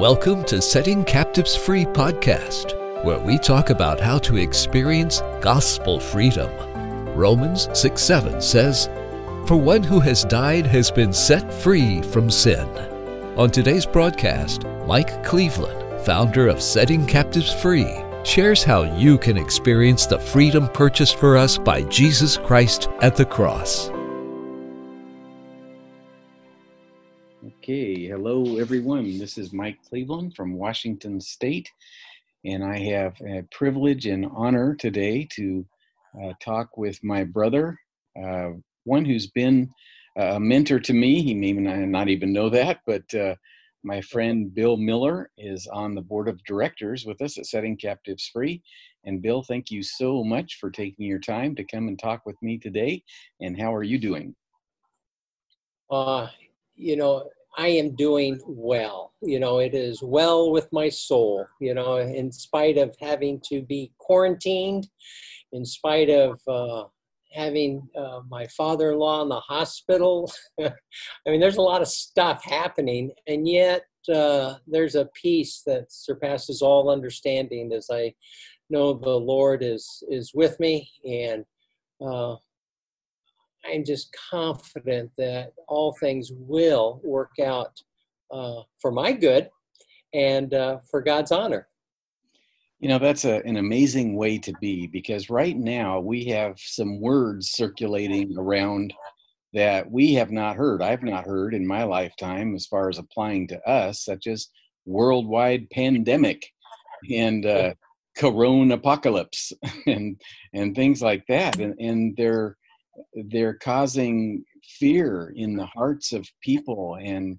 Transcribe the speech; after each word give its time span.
Welcome 0.00 0.44
to 0.44 0.62
Setting 0.62 1.04
Captives 1.04 1.54
Free 1.54 1.84
podcast, 1.84 3.04
where 3.04 3.18
we 3.18 3.36
talk 3.36 3.68
about 3.68 4.00
how 4.00 4.18
to 4.20 4.38
experience 4.38 5.20
gospel 5.42 6.00
freedom. 6.00 6.50
Romans 7.14 7.68
6 7.74 8.00
7 8.02 8.40
says, 8.40 8.88
For 9.46 9.58
one 9.58 9.82
who 9.82 10.00
has 10.00 10.24
died 10.24 10.64
has 10.64 10.90
been 10.90 11.12
set 11.12 11.52
free 11.52 12.00
from 12.00 12.30
sin. 12.30 12.66
On 13.36 13.50
today's 13.50 13.84
broadcast, 13.84 14.64
Mike 14.86 15.22
Cleveland, 15.22 16.02
founder 16.06 16.48
of 16.48 16.62
Setting 16.62 17.04
Captives 17.04 17.52
Free, 17.52 18.02
shares 18.24 18.64
how 18.64 18.84
you 18.96 19.18
can 19.18 19.36
experience 19.36 20.06
the 20.06 20.18
freedom 20.18 20.66
purchased 20.68 21.16
for 21.16 21.36
us 21.36 21.58
by 21.58 21.82
Jesus 21.82 22.38
Christ 22.38 22.88
at 23.02 23.16
the 23.16 23.26
cross. 23.26 23.90
Okay, 27.70 28.08
hello 28.08 28.58
everyone. 28.58 29.16
This 29.16 29.38
is 29.38 29.52
Mike 29.52 29.78
Cleveland 29.88 30.34
from 30.34 30.54
Washington 30.54 31.20
State, 31.20 31.70
and 32.44 32.64
I 32.64 32.76
have 32.78 33.14
a 33.20 33.44
privilege 33.52 34.06
and 34.06 34.26
honor 34.34 34.74
today 34.74 35.28
to 35.36 35.64
uh, 36.20 36.32
talk 36.42 36.76
with 36.76 36.98
my 37.04 37.22
brother, 37.22 37.78
uh, 38.20 38.48
one 38.82 39.04
who's 39.04 39.28
been 39.28 39.70
a 40.16 40.40
mentor 40.40 40.80
to 40.80 40.92
me. 40.92 41.22
He 41.22 41.32
may 41.32 41.52
not 41.52 42.08
even 42.08 42.32
know 42.32 42.48
that, 42.48 42.80
but 42.88 43.14
uh, 43.14 43.36
my 43.84 44.00
friend 44.00 44.52
Bill 44.52 44.76
Miller 44.76 45.30
is 45.38 45.68
on 45.68 45.94
the 45.94 46.02
board 46.02 46.26
of 46.26 46.42
directors 46.42 47.06
with 47.06 47.22
us 47.22 47.38
at 47.38 47.46
Setting 47.46 47.76
Captives 47.76 48.26
Free. 48.26 48.64
And 49.04 49.22
Bill, 49.22 49.44
thank 49.44 49.70
you 49.70 49.84
so 49.84 50.24
much 50.24 50.58
for 50.58 50.72
taking 50.72 51.06
your 51.06 51.20
time 51.20 51.54
to 51.54 51.62
come 51.62 51.86
and 51.86 51.96
talk 51.96 52.26
with 52.26 52.42
me 52.42 52.58
today. 52.58 53.04
And 53.40 53.56
how 53.60 53.72
are 53.72 53.84
you 53.84 53.98
doing? 53.98 54.34
Uh, 55.88 56.26
you 56.74 56.96
know, 56.96 57.30
I 57.56 57.68
am 57.68 57.94
doing 57.94 58.40
well. 58.46 59.12
You 59.22 59.40
know, 59.40 59.58
it 59.58 59.74
is 59.74 60.02
well 60.02 60.50
with 60.50 60.68
my 60.72 60.88
soul, 60.88 61.46
you 61.60 61.74
know, 61.74 61.96
in 61.96 62.30
spite 62.32 62.78
of 62.78 62.94
having 63.00 63.40
to 63.48 63.62
be 63.62 63.92
quarantined, 63.98 64.88
in 65.52 65.64
spite 65.64 66.10
of 66.10 66.40
uh, 66.48 66.84
having 67.32 67.88
uh, 67.96 68.20
my 68.28 68.46
father 68.48 68.92
in 68.92 68.98
law 68.98 69.22
in 69.22 69.28
the 69.28 69.40
hospital. 69.40 70.32
I 70.60 70.70
mean, 71.26 71.40
there's 71.40 71.56
a 71.56 71.62
lot 71.62 71.82
of 71.82 71.88
stuff 71.88 72.42
happening, 72.44 73.12
and 73.26 73.48
yet 73.48 73.82
uh, 74.12 74.54
there's 74.66 74.94
a 74.94 75.10
peace 75.14 75.62
that 75.66 75.92
surpasses 75.92 76.62
all 76.62 76.90
understanding 76.90 77.72
as 77.72 77.88
I 77.90 78.14
know 78.70 78.94
the 78.94 79.10
Lord 79.10 79.62
is, 79.62 80.02
is 80.08 80.32
with 80.34 80.58
me 80.60 80.88
and 81.04 81.44
uh, 82.00 82.36
I'm 83.64 83.84
just 83.84 84.14
confident 84.30 85.10
that 85.18 85.52
all 85.68 85.92
things 86.00 86.30
will 86.34 87.00
work 87.02 87.38
out 87.42 87.80
uh, 88.30 88.62
for 88.80 88.90
my 88.90 89.12
good 89.12 89.48
and 90.14 90.52
uh, 90.54 90.78
for 90.90 91.02
God's 91.02 91.32
honor. 91.32 91.68
You 92.78 92.88
know, 92.88 92.98
that's 92.98 93.26
a, 93.26 93.42
an 93.44 93.58
amazing 93.58 94.16
way 94.16 94.38
to 94.38 94.52
be 94.60 94.86
because 94.86 95.28
right 95.28 95.56
now 95.56 96.00
we 96.00 96.24
have 96.26 96.58
some 96.58 97.00
words 97.00 97.50
circulating 97.50 98.36
around 98.38 98.94
that 99.52 99.90
we 99.90 100.14
have 100.14 100.30
not 100.30 100.56
heard. 100.56 100.80
I've 100.80 101.02
not 101.02 101.26
heard 101.26 101.54
in 101.54 101.66
my 101.66 101.84
lifetime 101.84 102.54
as 102.54 102.66
far 102.66 102.88
as 102.88 102.98
applying 102.98 103.48
to 103.48 103.60
us, 103.68 104.04
such 104.04 104.26
as 104.26 104.48
worldwide 104.86 105.68
pandemic 105.70 106.46
and 107.12 107.44
uh, 107.44 107.74
corona 108.16 108.74
apocalypse 108.74 109.52
and 109.86 110.20
and 110.54 110.74
things 110.74 111.02
like 111.02 111.24
that. 111.28 111.58
And, 111.58 111.74
and 111.78 112.16
they're 112.16 112.56
they're 113.14 113.54
causing 113.54 114.44
fear 114.78 115.32
in 115.36 115.56
the 115.56 115.66
hearts 115.66 116.12
of 116.12 116.28
people 116.42 116.96
and 117.00 117.38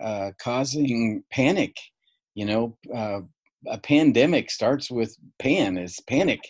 uh, 0.00 0.30
causing 0.38 1.22
panic. 1.30 1.76
You 2.34 2.46
know, 2.46 2.78
uh, 2.94 3.20
a 3.66 3.78
pandemic 3.78 4.50
starts 4.50 4.90
with 4.90 5.16
pan, 5.38 5.78
is 5.78 6.00
panic. 6.08 6.40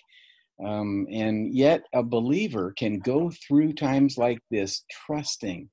Um, 0.64 1.06
and 1.10 1.54
yet, 1.54 1.82
a 1.92 2.02
believer 2.02 2.72
can 2.78 3.00
go 3.00 3.30
through 3.46 3.72
times 3.72 4.16
like 4.16 4.38
this 4.50 4.84
trusting, 5.06 5.69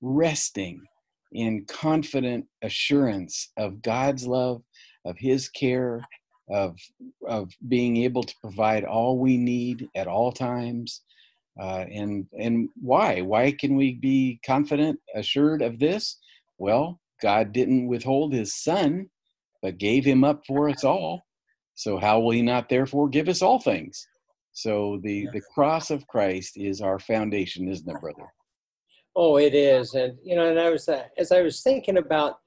resting 0.00 0.80
in 1.32 1.64
confident 1.66 2.46
assurance 2.62 3.50
of 3.56 3.82
God's 3.82 4.26
love, 4.26 4.62
of 5.04 5.16
His 5.18 5.48
care, 5.48 6.02
of, 6.50 6.76
of 7.26 7.50
being 7.68 7.98
able 7.98 8.22
to 8.22 8.34
provide 8.40 8.84
all 8.84 9.18
we 9.18 9.36
need 9.38 9.88
at 9.94 10.06
all 10.06 10.30
times, 10.30 11.02
uh, 11.58 11.84
and 11.92 12.26
and 12.38 12.68
why? 12.80 13.20
Why 13.20 13.52
can 13.52 13.76
we 13.76 13.94
be 13.94 14.40
confident, 14.46 15.00
assured 15.14 15.62
of 15.62 15.78
this? 15.78 16.18
Well, 16.58 17.00
God 17.20 17.52
didn't 17.52 17.88
withhold 17.88 18.32
His 18.32 18.54
Son, 18.54 19.08
but 19.62 19.78
gave 19.78 20.04
Him 20.04 20.24
up 20.24 20.46
for 20.46 20.68
us 20.68 20.84
all. 20.84 21.26
So 21.74 21.98
how 21.98 22.20
will 22.20 22.30
He 22.30 22.42
not 22.42 22.68
therefore 22.68 23.08
give 23.08 23.28
us 23.28 23.42
all 23.42 23.58
things? 23.58 24.06
So 24.52 25.00
the 25.02 25.14
yes. 25.14 25.32
the 25.32 25.42
cross 25.54 25.90
of 25.90 26.06
Christ 26.06 26.56
is 26.56 26.80
our 26.80 26.98
foundation, 26.98 27.68
isn't 27.68 27.88
it, 27.88 28.00
brother? 28.00 28.26
Oh, 29.16 29.36
it 29.36 29.54
is, 29.54 29.94
and 29.94 30.16
you 30.22 30.36
know, 30.36 30.48
and 30.48 30.60
I 30.60 30.70
was 30.70 30.88
uh, 30.88 31.04
as 31.16 31.32
I 31.32 31.42
was 31.42 31.62
thinking 31.62 31.98
about, 31.98 32.38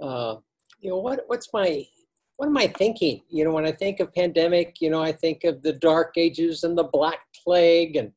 uh, 0.00 0.36
you 0.80 0.90
know, 0.90 0.98
what 0.98 1.20
what's 1.26 1.52
my 1.52 1.86
what 2.38 2.46
am 2.46 2.56
I 2.56 2.68
thinking? 2.68 3.22
You 3.28 3.44
know, 3.44 3.52
when 3.52 3.66
I 3.66 3.72
think 3.72 3.98
of 3.98 4.14
pandemic, 4.14 4.80
you 4.80 4.90
know, 4.90 5.02
I 5.02 5.10
think 5.10 5.42
of 5.42 5.62
the 5.62 5.72
dark 5.72 6.14
ages 6.16 6.62
and 6.62 6.78
the 6.78 6.84
black 6.84 7.18
plague 7.44 7.96
and 7.96 8.12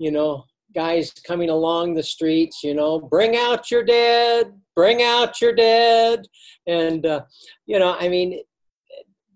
you 0.00 0.10
know, 0.10 0.44
guys 0.74 1.12
coming 1.26 1.50
along 1.50 1.94
the 1.94 2.02
streets, 2.02 2.64
you 2.64 2.74
know, 2.74 2.98
bring 2.98 3.36
out 3.36 3.70
your 3.70 3.84
dead, 3.84 4.46
bring 4.74 5.02
out 5.02 5.40
your 5.42 5.54
dead. 5.54 6.26
And, 6.66 7.04
uh, 7.04 7.22
you 7.66 7.78
know, 7.78 7.96
I 8.00 8.08
mean, 8.08 8.40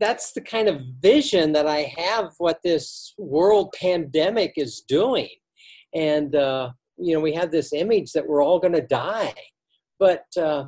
that's 0.01 0.33
the 0.33 0.41
kind 0.41 0.69
of 0.69 0.81
vision 1.01 1.53
that 1.53 1.67
I 1.67 1.93
have 1.99 2.33
what 2.39 2.61
this 2.65 3.13
world 3.19 3.75
pandemic 3.79 4.55
is 4.57 4.83
doing. 4.89 5.29
And, 5.95 6.35
uh, 6.35 6.71
you 6.97 7.15
know, 7.15 7.21
we 7.21 7.35
have 7.35 7.51
this 7.51 7.75
image 7.75 8.13
that 8.13 8.27
we're 8.27 8.43
all 8.43 8.59
going 8.59 8.73
to 8.73 8.81
die. 8.81 9.35
But 9.99 10.25
uh, 10.41 10.65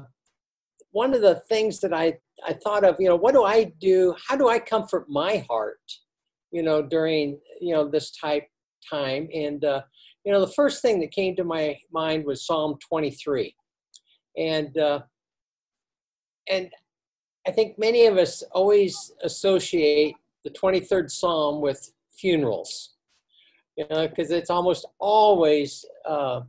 one 0.90 1.14
of 1.14 1.22
the 1.22 1.36
things 1.48 1.80
that 1.80 1.94
I, 1.94 2.18
I 2.46 2.52
thought 2.52 2.84
of, 2.84 2.96
you 2.98 3.08
know, 3.08 3.16
what 3.16 3.32
do 3.32 3.44
I 3.44 3.72
do? 3.80 4.14
How 4.28 4.36
do 4.36 4.48
I 4.48 4.58
comfort 4.58 5.06
my 5.08 5.44
heart, 5.48 5.80
you 6.50 6.62
know, 6.62 6.82
during, 6.82 7.40
you 7.62 7.74
know, 7.74 7.88
this 7.88 8.10
type 8.10 8.46
time. 8.88 9.28
And, 9.32 9.64
uh, 9.64 9.82
you 10.24 10.32
know, 10.32 10.40
the 10.40 10.52
first 10.52 10.82
thing 10.82 11.00
that 11.00 11.12
came 11.12 11.36
to 11.36 11.44
my 11.44 11.78
mind 11.92 12.24
was 12.24 12.46
Psalm 12.46 12.78
23. 12.88 13.54
And, 14.36 14.76
uh, 14.76 15.00
and 16.48 16.70
I 17.46 17.52
think 17.52 17.78
many 17.78 18.06
of 18.06 18.16
us 18.16 18.42
always 18.52 19.12
associate 19.22 20.16
the 20.44 20.50
23rd 20.50 21.10
Psalm 21.10 21.60
with 21.60 21.92
funerals, 22.10 22.94
you 23.76 23.86
know, 23.90 24.08
because 24.08 24.30
it's 24.30 24.50
almost 24.50 24.86
always 24.98 25.84
uh, 26.08 26.40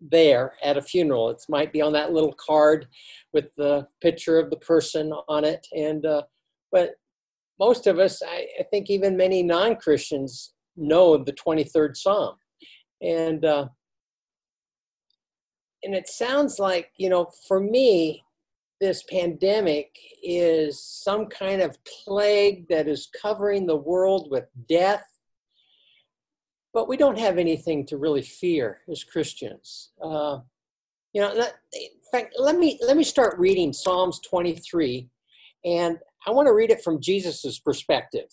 there 0.00 0.54
at 0.62 0.76
a 0.76 0.82
funeral. 0.82 1.30
It 1.30 1.42
might 1.48 1.72
be 1.72 1.80
on 1.80 1.92
that 1.92 2.12
little 2.12 2.34
card 2.34 2.88
with 3.32 3.54
the 3.56 3.86
picture 4.00 4.38
of 4.38 4.50
the 4.50 4.56
person 4.56 5.12
on 5.28 5.44
it. 5.44 5.66
And, 5.72 6.04
uh, 6.04 6.22
but 6.70 6.94
most 7.58 7.86
of 7.86 7.98
us, 7.98 8.22
I, 8.22 8.46
I 8.58 8.62
think 8.64 8.90
even 8.90 9.16
many 9.16 9.42
non 9.42 9.76
Christians, 9.76 10.51
know 10.76 11.16
the 11.16 11.32
23rd 11.32 11.96
Psalm. 11.96 12.36
And, 13.00 13.44
uh, 13.44 13.68
and 15.82 15.94
it 15.94 16.08
sounds 16.08 16.58
like, 16.58 16.90
you 16.96 17.08
know, 17.08 17.30
for 17.48 17.60
me, 17.60 18.24
this 18.80 19.04
pandemic 19.04 19.96
is 20.24 20.82
some 20.82 21.26
kind 21.26 21.62
of 21.62 21.78
plague 21.84 22.66
that 22.68 22.88
is 22.88 23.08
covering 23.20 23.64
the 23.64 23.76
world 23.76 24.28
with 24.30 24.44
death. 24.68 25.04
But 26.74 26.88
we 26.88 26.96
don't 26.96 27.18
have 27.18 27.38
anything 27.38 27.86
to 27.86 27.96
really 27.96 28.22
fear 28.22 28.80
as 28.90 29.04
Christians. 29.04 29.92
Uh, 30.02 30.38
you 31.12 31.20
know, 31.20 31.34
that, 31.34 31.54
in 31.72 31.88
fact, 32.10 32.34
let 32.38 32.58
me 32.58 32.80
let 32.84 32.96
me 32.96 33.04
start 33.04 33.38
reading 33.38 33.72
Psalms 33.72 34.18
23, 34.20 35.08
and 35.64 35.98
I 36.26 36.30
want 36.30 36.46
to 36.46 36.54
read 36.54 36.70
it 36.70 36.82
from 36.82 37.00
Jesus's 37.00 37.60
perspective. 37.60 38.30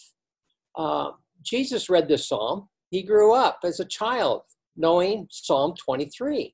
Uh, 0.75 1.11
Jesus 1.43 1.89
read 1.89 2.07
this 2.07 2.27
psalm. 2.27 2.67
He 2.89 3.03
grew 3.03 3.33
up 3.33 3.59
as 3.63 3.79
a 3.79 3.85
child 3.85 4.41
knowing 4.75 5.27
Psalm 5.29 5.73
23. 5.75 6.53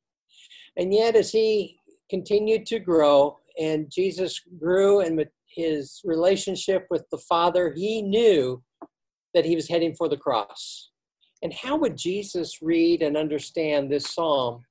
And 0.77 0.93
yet, 0.93 1.15
as 1.15 1.31
he 1.31 1.77
continued 2.09 2.65
to 2.67 2.79
grow 2.79 3.37
and 3.59 3.89
Jesus 3.89 4.41
grew 4.59 5.01
in 5.01 5.23
his 5.47 6.01
relationship 6.03 6.85
with 6.89 7.05
the 7.11 7.17
Father, 7.17 7.73
he 7.75 8.01
knew 8.01 8.61
that 9.33 9.45
he 9.45 9.55
was 9.55 9.69
heading 9.69 9.95
for 9.95 10.09
the 10.09 10.17
cross. 10.17 10.91
And 11.41 11.53
how 11.53 11.77
would 11.77 11.97
Jesus 11.97 12.61
read 12.61 13.01
and 13.01 13.15
understand 13.15 13.91
this 13.91 14.13
psalm? 14.13 14.63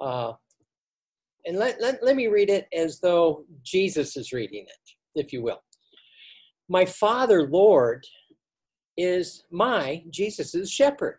Uh, 0.00 0.32
and 1.46 1.58
let, 1.58 1.80
let, 1.80 2.02
let 2.02 2.16
me 2.16 2.26
read 2.26 2.50
it 2.50 2.66
as 2.74 3.00
though 3.00 3.44
Jesus 3.62 4.16
is 4.16 4.32
reading 4.32 4.64
it, 4.64 5.20
if 5.20 5.32
you 5.32 5.42
will. 5.42 5.62
My 6.68 6.84
Father, 6.84 7.48
Lord, 7.48 8.04
is 8.96 9.44
my, 9.50 10.02
Jesus's 10.10 10.70
shepherd. 10.70 11.18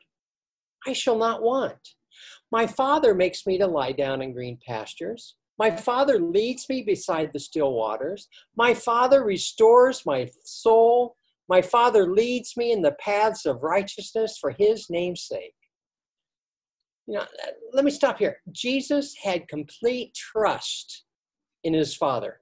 I 0.86 0.94
shall 0.94 1.18
not 1.18 1.42
want. 1.42 1.96
My 2.52 2.66
Father 2.66 3.14
makes 3.14 3.46
me 3.46 3.58
to 3.58 3.68
lie 3.68 3.92
down 3.92 4.22
in 4.22 4.34
green 4.34 4.58
pastures. 4.66 5.36
My 5.60 5.72
Father 5.72 6.20
leads 6.20 6.70
me 6.70 6.84
beside 6.84 7.34
the 7.34 7.40
still 7.40 7.74
waters. 7.74 8.28
My 8.56 8.74
Father 8.74 9.24
restores 9.24 10.06
my 10.06 10.30
soul. 10.44 11.16
My 11.50 11.62
Father 11.62 12.08
leads 12.08 12.56
me 12.56 12.72
in 12.72 12.82
the 12.82 12.96
paths 13.00 13.46
of 13.46 13.64
righteousness 13.64 14.38
for 14.40 14.52
his 14.52 14.90
name's 14.90 15.24
sake. 15.24 15.56
You 17.08 17.16
know, 17.16 17.26
let 17.74 17.86
me 17.86 17.92
stop 17.92 18.20
here. 18.20 18.38
Jesus 18.52 19.16
had 19.24 19.48
complete 19.48 20.14
trust 20.14 21.06
in 21.64 21.74
his 21.74 21.96
Father. 21.96 22.42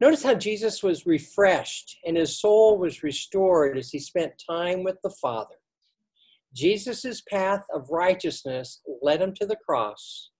Notice 0.00 0.22
how 0.22 0.34
Jesus 0.34 0.82
was 0.82 1.06
refreshed 1.06 1.98
and 2.04 2.16
his 2.16 2.38
soul 2.40 2.78
was 2.78 3.02
restored 3.02 3.76
as 3.76 3.90
he 3.90 3.98
spent 3.98 4.42
time 4.48 4.82
with 4.82 4.96
the 5.02 5.10
Father. 5.10 5.56
Jesus' 6.54 7.22
path 7.28 7.64
of 7.72 7.90
righteousness 7.90 8.80
led 9.02 9.22
him 9.22 9.34
to 9.34 9.46
the 9.46 9.56
cross 9.56 10.30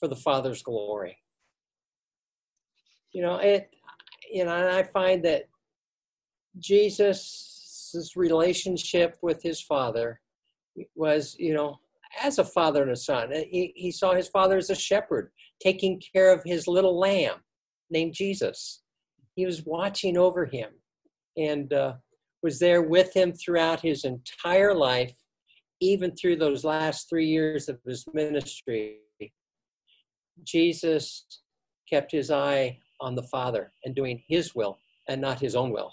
for 0.00 0.08
the 0.08 0.16
Father's 0.16 0.62
glory. 0.62 1.18
You 3.12 3.22
know, 3.22 3.36
it 3.36 3.70
you 4.30 4.44
know, 4.44 4.54
and 4.54 4.68
I 4.68 4.82
find 4.82 5.22
that 5.24 5.48
Jesus' 6.58 8.12
relationship 8.16 9.18
with 9.20 9.42
his 9.42 9.60
father 9.60 10.20
was, 10.94 11.36
you 11.38 11.52
know, 11.52 11.78
as 12.22 12.38
a 12.38 12.44
father 12.44 12.82
and 12.82 12.92
a 12.92 12.96
son. 12.96 13.30
He, 13.30 13.72
he 13.76 13.90
saw 13.90 14.14
his 14.14 14.28
father 14.28 14.56
as 14.56 14.70
a 14.70 14.74
shepherd, 14.74 15.30
taking 15.60 16.00
care 16.14 16.32
of 16.32 16.42
his 16.44 16.66
little 16.66 16.98
lamb 16.98 17.40
named 17.92 18.14
Jesus. 18.14 18.82
He 19.36 19.46
was 19.46 19.64
watching 19.64 20.16
over 20.16 20.44
him 20.44 20.70
and 21.36 21.72
uh, 21.72 21.94
was 22.42 22.58
there 22.58 22.82
with 22.82 23.14
him 23.14 23.32
throughout 23.32 23.80
his 23.80 24.04
entire 24.04 24.74
life 24.74 25.14
even 25.82 26.14
through 26.14 26.36
those 26.36 26.64
last 26.64 27.08
three 27.08 27.26
years 27.26 27.68
of 27.68 27.78
his 27.84 28.04
ministry, 28.14 28.98
Jesus 30.44 31.26
kept 31.90 32.12
his 32.12 32.30
eye 32.30 32.78
on 33.00 33.16
the 33.16 33.24
Father 33.24 33.72
and 33.84 33.94
doing 33.94 34.22
his 34.28 34.54
will 34.54 34.78
and 35.08 35.20
not 35.20 35.40
his 35.40 35.56
own 35.56 35.72
will. 35.72 35.92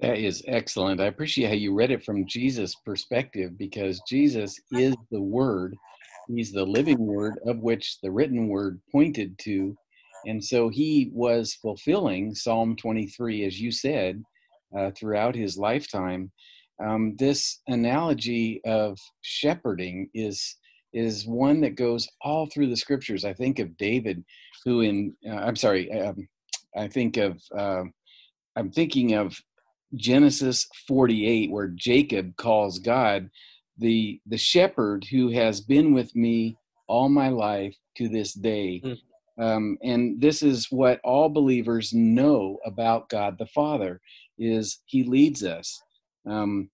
That 0.00 0.16
is 0.16 0.42
excellent. 0.46 1.00
I 1.00 1.06
appreciate 1.06 1.48
how 1.48 1.54
you 1.54 1.74
read 1.74 1.90
it 1.90 2.04
from 2.04 2.26
Jesus' 2.26 2.74
perspective 2.74 3.58
because 3.58 4.00
Jesus 4.08 4.58
is 4.72 4.96
the 5.10 5.20
Word. 5.20 5.76
He's 6.28 6.52
the 6.52 6.64
living 6.64 7.06
Word 7.06 7.38
of 7.46 7.58
which 7.58 8.00
the 8.02 8.10
written 8.10 8.48
Word 8.48 8.80
pointed 8.90 9.38
to. 9.40 9.76
And 10.26 10.44
so 10.44 10.68
he 10.68 11.10
was 11.12 11.54
fulfilling 11.54 12.34
Psalm 12.34 12.76
23, 12.76 13.44
as 13.44 13.60
you 13.60 13.70
said, 13.70 14.22
uh, 14.76 14.90
throughout 14.90 15.34
his 15.34 15.56
lifetime 15.56 16.32
um, 16.82 17.16
this 17.16 17.60
analogy 17.68 18.60
of 18.64 18.98
shepherding 19.22 20.10
is 20.14 20.56
is 20.92 21.26
one 21.26 21.60
that 21.60 21.76
goes 21.76 22.08
all 22.22 22.46
through 22.46 22.68
the 22.68 22.76
scriptures. 22.76 23.24
I 23.24 23.34
think 23.34 23.58
of 23.58 23.76
David, 23.76 24.24
who 24.64 24.80
in 24.80 25.14
uh, 25.28 25.34
I'm 25.34 25.56
sorry, 25.56 25.90
um, 25.92 26.28
I 26.76 26.88
think 26.88 27.16
of 27.16 27.40
uh, 27.56 27.84
I'm 28.56 28.70
thinking 28.70 29.14
of 29.14 29.38
Genesis 29.94 30.66
48, 30.86 31.50
where 31.50 31.68
Jacob 31.68 32.36
calls 32.36 32.78
God 32.78 33.30
the 33.78 34.20
the 34.26 34.38
shepherd 34.38 35.06
who 35.10 35.30
has 35.30 35.60
been 35.60 35.92
with 35.94 36.14
me 36.14 36.56
all 36.88 37.08
my 37.08 37.28
life 37.28 37.74
to 37.96 38.08
this 38.08 38.32
day. 38.32 38.82
Mm. 38.84 38.98
Um, 39.38 39.78
and 39.82 40.20
this 40.20 40.42
is 40.42 40.68
what 40.70 41.00
all 41.04 41.28
believers 41.28 41.92
know 41.92 42.58
about 42.64 43.08
God 43.08 43.36
the 43.38 43.46
Father 43.46 44.00
is 44.38 44.78
He 44.86 45.04
leads 45.04 45.44
us. 45.44 45.80
Um, 46.26 46.70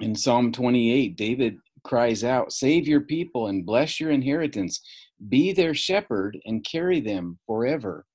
in 0.00 0.14
Psalm 0.14 0.52
28, 0.52 1.16
David 1.16 1.58
cries 1.84 2.24
out, 2.24 2.52
Save 2.52 2.88
your 2.88 3.02
people 3.02 3.48
and 3.48 3.66
bless 3.66 4.00
your 4.00 4.10
inheritance. 4.10 4.80
Be 5.28 5.52
their 5.52 5.74
shepherd 5.74 6.38
and 6.46 6.64
carry 6.64 7.00
them 7.00 7.38
forever. 7.46 8.06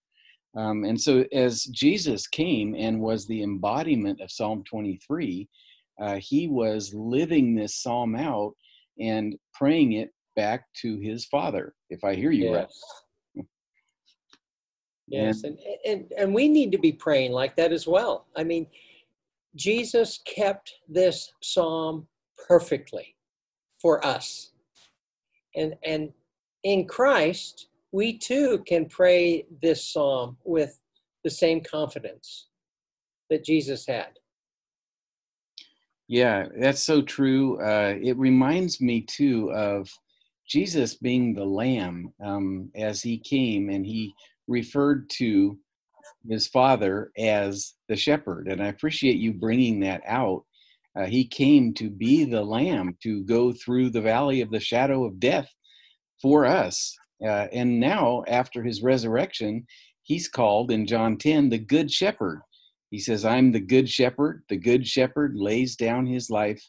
Um, 0.56 0.84
and 0.86 1.00
so, 1.00 1.26
as 1.34 1.64
Jesus 1.66 2.28
came 2.28 2.76
and 2.76 3.02
was 3.02 3.28
the 3.28 3.44
embodiment 3.44 4.22
of 4.22 4.32
Psalm 4.32 4.64
23, 4.70 5.50
uh, 6.00 6.16
he 6.16 6.48
was 6.48 6.94
living 6.94 7.56
this 7.56 7.82
psalm 7.82 8.16
out 8.16 8.54
and 9.00 9.36
praying 9.54 9.94
it 9.94 10.12
back 10.36 10.66
to 10.82 10.98
his 11.00 11.26
Father, 11.26 11.74
if 11.90 12.04
I 12.04 12.16
hear 12.16 12.32
you 12.32 12.52
yes. 12.52 12.56
right. 12.56 12.68
Yes, 15.16 15.44
and, 15.44 15.58
and 15.86 16.12
and 16.18 16.34
we 16.34 16.48
need 16.48 16.72
to 16.72 16.78
be 16.78 16.92
praying 16.92 17.32
like 17.32 17.56
that 17.56 17.72
as 17.72 17.88
well. 17.88 18.26
I 18.36 18.44
mean, 18.44 18.68
Jesus 19.56 20.20
kept 20.26 20.74
this 20.90 21.32
psalm 21.42 22.08
perfectly 22.48 23.16
for 23.82 24.06
us. 24.06 24.52
And, 25.56 25.76
and 25.84 26.12
in 26.64 26.88
Christ, 26.88 27.68
we 27.92 28.18
too 28.18 28.64
can 28.68 28.86
pray 28.88 29.46
this 29.62 29.88
psalm 29.88 30.38
with 30.44 30.80
the 31.24 31.30
same 31.30 31.62
confidence 31.62 32.48
that 33.30 33.46
Jesus 33.46 33.86
had. 33.88 34.20
Yeah, 36.08 36.48
that's 36.58 36.84
so 36.84 37.02
true. 37.02 37.60
Uh, 37.60 37.96
it 38.02 38.18
reminds 38.18 38.82
me 38.82 39.02
too 39.02 39.52
of 39.54 39.90
Jesus 40.48 40.94
being 40.94 41.34
the 41.34 41.46
Lamb 41.46 42.14
um, 42.24 42.70
as 42.76 43.02
he 43.02 43.18
came 43.18 43.70
and 43.70 43.86
he 43.86 44.14
referred 44.48 45.10
to 45.10 45.58
his 46.28 46.48
father 46.48 47.12
as 47.18 47.74
the 47.88 47.96
shepherd. 47.96 48.48
And 48.48 48.62
I 48.62 48.68
appreciate 48.68 49.18
you 49.18 49.34
bringing 49.34 49.80
that 49.82 50.02
out. 50.08 50.44
Uh, 50.98 51.06
he 51.06 51.26
came 51.26 51.74
to 51.74 51.90
be 51.90 52.24
the 52.24 52.42
lamb 52.42 52.98
to 53.04 53.24
go 53.24 53.52
through 53.52 53.90
the 53.90 54.02
valley 54.02 54.42
of 54.42 54.50
the 54.50 54.60
shadow 54.60 55.04
of 55.04 55.20
death 55.20 55.50
for 56.22 56.46
us. 56.46 56.96
Uh, 57.24 57.48
and 57.52 57.80
now, 57.80 58.24
after 58.28 58.64
his 58.64 58.82
resurrection, 58.82 59.66
he's 60.04 60.28
called 60.28 60.72
in 60.72 60.88
John 60.88 61.18
10 61.18 61.50
the 61.50 61.58
good 61.58 61.92
shepherd. 61.92 62.42
He 62.92 63.00
says, 63.00 63.26
I'm 63.26 63.52
the 63.52 63.60
good 63.60 63.90
shepherd. 63.90 64.44
The 64.48 64.58
good 64.58 64.88
shepherd 64.88 65.36
lays 65.36 65.76
down 65.76 66.06
his 66.06 66.30
life 66.30 66.64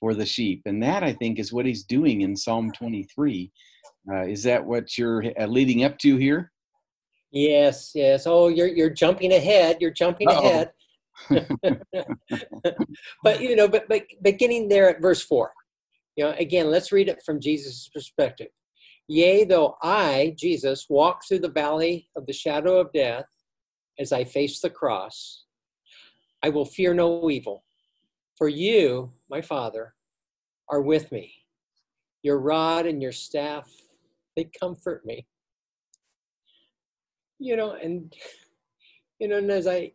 for 0.00 0.14
the 0.14 0.26
sheep. 0.26 0.62
And 0.64 0.82
that, 0.82 1.02
I 1.02 1.12
think, 1.12 1.38
is 1.38 1.52
what 1.52 1.66
he's 1.66 1.84
doing 1.84 2.22
in 2.22 2.36
Psalm 2.36 2.72
23. 2.72 3.50
Uh, 4.10 4.22
is 4.22 4.42
that 4.44 4.64
what 4.64 4.96
you're 4.96 5.24
uh, 5.38 5.46
leading 5.46 5.84
up 5.84 5.98
to 5.98 6.16
here? 6.16 6.52
Yes, 7.30 7.92
yes. 7.94 8.26
Oh, 8.26 8.48
you're 8.48 8.68
you're 8.68 8.90
jumping 8.90 9.32
ahead. 9.32 9.78
You're 9.80 9.90
jumping 9.90 10.28
Uh-oh. 10.28 10.38
ahead. 10.38 10.72
but 13.22 13.40
you 13.42 13.56
know, 13.56 13.68
but 13.68 13.88
but 13.88 14.04
beginning 14.22 14.68
there 14.68 14.88
at 14.88 15.02
verse 15.02 15.22
four, 15.22 15.52
you 16.16 16.24
know, 16.24 16.34
again, 16.38 16.70
let's 16.70 16.92
read 16.92 17.08
it 17.08 17.22
from 17.24 17.40
Jesus' 17.40 17.90
perspective. 17.92 18.48
Yea, 19.08 19.44
though 19.44 19.76
I, 19.82 20.34
Jesus, 20.38 20.86
walk 20.88 21.22
through 21.26 21.40
the 21.40 21.48
valley 21.48 22.08
of 22.16 22.26
the 22.26 22.32
shadow 22.32 22.78
of 22.78 22.92
death, 22.92 23.24
as 23.98 24.12
I 24.12 24.24
face 24.24 24.60
the 24.60 24.70
cross, 24.70 25.44
I 26.42 26.50
will 26.50 26.66
fear 26.66 26.92
no 26.94 27.30
evil, 27.30 27.64
for 28.36 28.48
you, 28.48 29.10
my 29.30 29.40
Father, 29.40 29.94
are 30.70 30.82
with 30.82 31.10
me. 31.10 31.32
Your 32.22 32.38
rod 32.38 32.86
and 32.86 33.02
your 33.02 33.12
staff, 33.12 33.70
they 34.36 34.50
comfort 34.60 35.04
me 35.06 35.26
you 37.38 37.56
know, 37.56 37.72
and 37.72 38.12
you 39.18 39.28
know, 39.28 39.38
and 39.38 39.50
as 39.50 39.66
I 39.66 39.92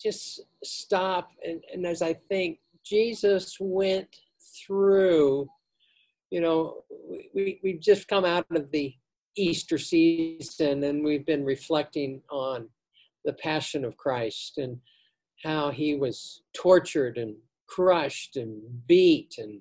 just 0.00 0.42
stop 0.62 1.30
and, 1.44 1.62
and 1.72 1.86
as 1.86 2.02
I 2.02 2.14
think 2.28 2.58
Jesus 2.84 3.56
went 3.60 4.08
through, 4.66 5.48
you 6.30 6.40
know, 6.40 6.82
we, 7.34 7.60
we've 7.62 7.80
just 7.80 8.08
come 8.08 8.24
out 8.24 8.46
of 8.50 8.70
the 8.70 8.94
Easter 9.36 9.78
season 9.78 10.84
and 10.84 11.04
we've 11.04 11.26
been 11.26 11.44
reflecting 11.44 12.20
on 12.30 12.68
the 13.24 13.32
passion 13.32 13.84
of 13.84 13.96
Christ 13.96 14.58
and 14.58 14.78
how 15.42 15.70
he 15.70 15.94
was 15.94 16.42
tortured 16.54 17.18
and 17.18 17.36
crushed 17.66 18.36
and 18.36 18.60
beat 18.86 19.34
and 19.38 19.60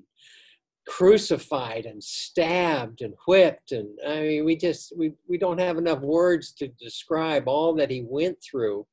crucified 0.87 1.85
and 1.85 2.03
stabbed 2.03 3.01
and 3.01 3.13
whipped 3.25 3.71
and 3.71 3.87
i 4.05 4.19
mean 4.19 4.45
we 4.45 4.55
just 4.55 4.93
we, 4.97 5.13
we 5.29 5.37
don't 5.37 5.59
have 5.59 5.77
enough 5.77 6.01
words 6.01 6.51
to 6.51 6.67
describe 6.79 7.47
all 7.47 7.73
that 7.73 7.89
he 7.89 8.05
went 8.07 8.37
through. 8.43 8.85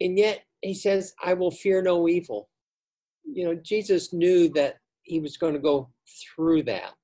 And 0.00 0.18
yet 0.18 0.42
he 0.60 0.74
says 0.74 1.14
i 1.24 1.32
will 1.32 1.50
fear 1.50 1.80
no 1.80 2.08
evil. 2.08 2.48
You 3.24 3.46
know 3.46 3.54
jesus 3.54 4.12
knew 4.12 4.48
that 4.50 4.76
he 5.02 5.20
was 5.20 5.36
going 5.38 5.54
to 5.54 5.60
go 5.60 5.88
through 6.34 6.64
that 6.64 6.94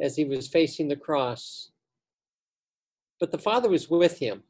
as 0.00 0.16
he 0.16 0.24
was 0.24 0.48
facing 0.48 0.88
the 0.88 0.96
cross. 0.96 1.70
But 3.20 3.30
the 3.30 3.38
father 3.38 3.68
was 3.68 3.88
with 3.90 4.18
him 4.18 4.42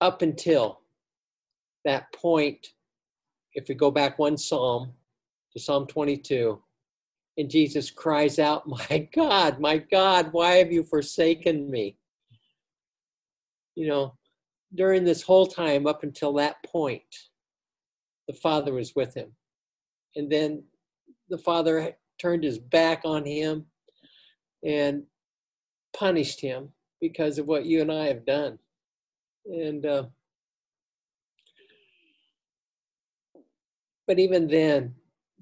up 0.00 0.20
until 0.20 0.80
that 1.84 2.12
point. 2.12 2.68
If 3.54 3.68
we 3.68 3.74
go 3.74 3.90
back 3.90 4.18
one 4.18 4.36
psalm 4.36 4.94
to 5.52 5.60
Psalm 5.60 5.86
22. 5.86 6.60
And 7.38 7.50
Jesus 7.50 7.90
cries 7.90 8.38
out, 8.38 8.66
My 8.66 9.08
God, 9.14 9.60
my 9.60 9.78
God, 9.78 10.28
why 10.32 10.54
have 10.54 10.72
you 10.72 10.82
forsaken 10.84 11.70
me? 11.70 11.96
You 13.74 13.88
know, 13.88 14.14
during 14.74 15.04
this 15.04 15.22
whole 15.22 15.46
time 15.46 15.86
up 15.86 16.02
until 16.02 16.32
that 16.34 16.56
point, 16.64 17.02
the 18.28 18.34
Father 18.34 18.72
was 18.72 18.94
with 18.94 19.14
him. 19.14 19.32
And 20.16 20.30
then 20.30 20.64
the 21.28 21.38
Father 21.38 21.96
turned 22.20 22.44
his 22.44 22.58
back 22.58 23.02
on 23.04 23.24
him 23.24 23.66
and 24.64 25.04
punished 25.96 26.40
him 26.40 26.68
because 27.00 27.38
of 27.38 27.46
what 27.46 27.66
you 27.66 27.80
and 27.80 27.90
I 27.90 28.06
have 28.06 28.24
done. 28.24 28.58
And 29.46 29.84
uh, 29.84 30.04
but 34.06 34.18
even 34.18 34.46
then, 34.46 34.94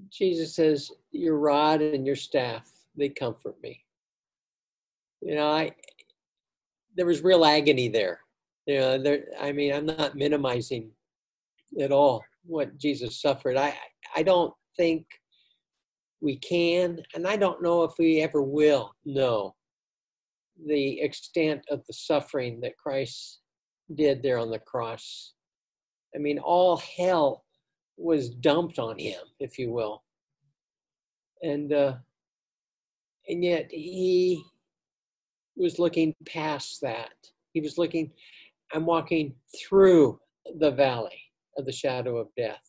Jesus 0.09 0.55
says, 0.55 0.91
"Your 1.13 1.39
rod 1.39 1.83
and 1.83 2.07
your 2.07 2.17
staff 2.17 2.71
they 2.97 3.09
comfort 3.09 3.61
me." 3.63 3.85
You 5.21 5.35
know, 5.35 5.49
I 5.49 5.75
there 6.97 7.07
was 7.07 7.23
real 7.23 7.45
agony 7.45 7.89
there. 7.89 8.21
You 8.67 8.79
know, 8.79 8.99
there. 9.03 9.27
I 9.39 9.53
mean, 9.53 9.73
I'm 9.73 9.87
not 9.87 10.17
minimizing 10.17 10.91
at 11.81 11.93
all 11.93 12.25
what 12.45 12.79
Jesus 12.79 13.21
suffered. 13.21 13.57
I 13.57 13.77
I 14.15 14.23
don't 14.23 14.55
think 14.77 15.07
we 16.21 16.37
can, 16.37 17.03
and 17.15 17.27
I 17.27 17.37
don't 17.37 17.63
know 17.63 17.85
if 17.85 17.93
we 17.99 18.21
ever 18.21 18.43
will 18.43 18.95
know 19.05 19.55
the 20.67 21.01
extent 21.01 21.65
of 21.71 21.85
the 21.87 21.93
suffering 21.93 22.61
that 22.61 22.77
Christ 22.77 23.41
did 23.95 24.23
there 24.23 24.39
on 24.39 24.51
the 24.51 24.59
cross. 24.59 25.35
I 26.15 26.19
mean, 26.19 26.39
all 26.39 26.77
hell 26.77 27.45
was 28.01 28.31
dumped 28.31 28.79
on 28.79 28.99
him, 28.99 29.21
if 29.39 29.59
you 29.59 29.71
will, 29.71 30.03
and 31.43 31.73
uh, 31.73 31.95
and 33.29 33.45
yet 33.45 33.67
he 33.71 34.43
was 35.57 35.79
looking 35.79 36.15
past 36.27 36.81
that. 36.81 37.13
He 37.53 37.61
was 37.61 37.79
looking. 37.79 38.11
I'm 38.73 38.87
walking 38.87 39.35
through 39.59 40.21
the 40.59 40.71
valley 40.71 41.21
of 41.59 41.67
the 41.67 41.73
shadow 41.73 42.17
of 42.19 42.29
death 42.37 42.63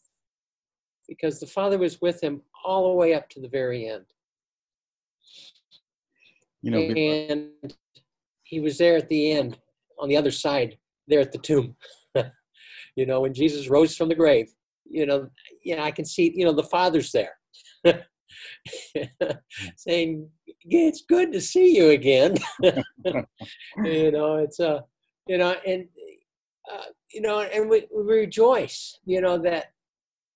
because 1.08 1.40
the 1.40 1.48
Father 1.48 1.78
was 1.78 2.02
with 2.02 2.22
him 2.22 2.42
all 2.66 2.90
the 2.90 2.98
way 2.98 3.14
up 3.14 3.30
to 3.30 3.42
the 3.42 3.50
very 3.50 3.88
end. 3.88 4.06
You 6.62 6.72
know, 6.72 6.80
and 6.80 7.74
he 8.44 8.60
was 8.60 8.78
there 8.78 8.98
at 8.98 9.10
the 9.10 9.32
end 9.32 9.58
on 10.00 10.10
the 10.10 10.18
other 10.18 10.32
side, 10.32 10.78
there 11.08 11.20
at 11.20 11.32
the 11.32 11.38
tomb. 11.40 11.76
you 12.96 13.06
know, 13.06 13.22
when 13.22 13.34
Jesus 13.34 13.68
rose 13.68 13.96
from 13.96 14.10
the 14.10 14.16
grave, 14.16 14.52
you 14.92 15.06
know, 15.06 15.30
yeah, 15.64 15.84
I 15.84 15.92
can 15.92 16.06
see, 16.06 16.32
you 16.36 16.46
know, 16.46 16.54
the 16.54 16.64
Father's 16.64 17.12
there. 17.12 17.38
saying 19.76 20.30
it's 20.66 21.02
good 21.02 21.34
to 21.34 21.42
see 21.42 21.76
you 21.76 21.90
again 21.90 22.36
you 23.84 24.12
know 24.12 24.38
it's 24.38 24.60
a 24.60 24.70
uh, 24.70 24.82
you 25.28 25.38
know 25.38 25.56
and 25.66 25.86
uh, 26.72 26.86
you 27.12 27.22
know 27.22 27.42
and 27.42 27.68
we, 27.70 27.88
we 27.94 28.04
rejoice 28.04 29.00
you 29.04 29.20
know 29.20 29.38
that 29.38 29.72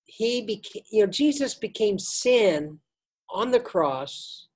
he 0.06 0.42
became, 0.42 0.82
you 0.90 1.04
know, 1.04 1.10
Jesus 1.10 1.54
became 1.54 1.98
sin 1.98 2.78
on 3.30 3.50
the 3.50 3.60
cross. 3.60 4.46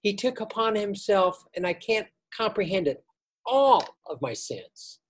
He 0.00 0.14
took 0.14 0.40
upon 0.40 0.74
himself, 0.74 1.44
and 1.54 1.66
I 1.66 1.74
can't 1.74 2.06
comprehend 2.36 2.88
it, 2.88 3.04
all 3.44 3.84
of 4.08 4.22
my 4.22 4.32
sins. 4.32 5.00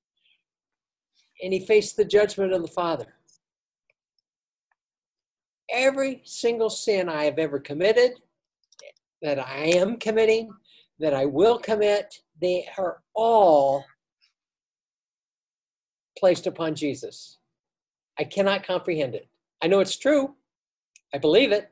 And 1.43 1.53
he 1.53 1.65
faced 1.67 1.97
the 1.97 2.05
judgment 2.05 2.53
of 2.53 2.63
the 2.63 2.69
Father. 2.69 3.15
Every 5.71 6.23
single 6.25 6.71
sin 6.71 7.09
I 7.09 7.25
have 7.25 7.39
ever 7.39 7.59
committed, 7.59 8.13
that 9.23 9.39
I 9.39 9.67
am 9.77 9.97
committing, 9.97 10.51
that 10.99 11.15
I 11.15 11.27
will 11.27 11.59
commit, 11.59 12.23
they 12.41 12.69
are 12.77 13.03
all 13.15 13.85
placed 16.19 16.47
upon 16.47 16.75
Jesus. 16.75 17.39
I 18.19 18.25
cannot 18.25 18.67
comprehend 18.67 19.15
it. 19.15 19.29
I 19.63 19.69
know 19.69 19.81
it's 19.81 19.97
true. 19.97 20.35
I 21.15 21.19
believe 21.19 21.53
it, 21.53 21.71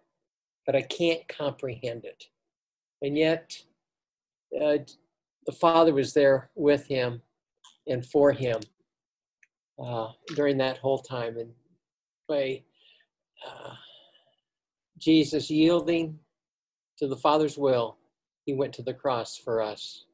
but 0.65 0.77
I 0.77 0.83
can't 0.83 1.27
comprehend 1.29 2.05
it. 2.05 2.25
And 3.03 3.17
yet, 3.17 3.57
uh, 4.61 4.79
the 5.47 5.53
Father 5.53 5.93
was 5.93 6.13
there 6.13 6.51
with 6.55 6.87
him 6.87 7.23
and 7.87 8.05
for 8.05 8.33
him 8.33 8.61
uh, 9.83 10.09
during 10.35 10.59
that 10.59 10.79
whole 10.79 10.99
time. 10.99 11.39
And 11.39 11.53
by 12.29 12.63
Jesus 14.99 15.51
yielding 15.51 16.19
to 16.99 17.09
the 17.09 17.17
Father's 17.17 17.57
will, 17.57 17.97
he 18.45 18.55
went 18.55 18.73
to 18.75 18.83
the 18.83 18.95
cross 18.95 19.37
for 19.37 19.63
us. 19.63 20.05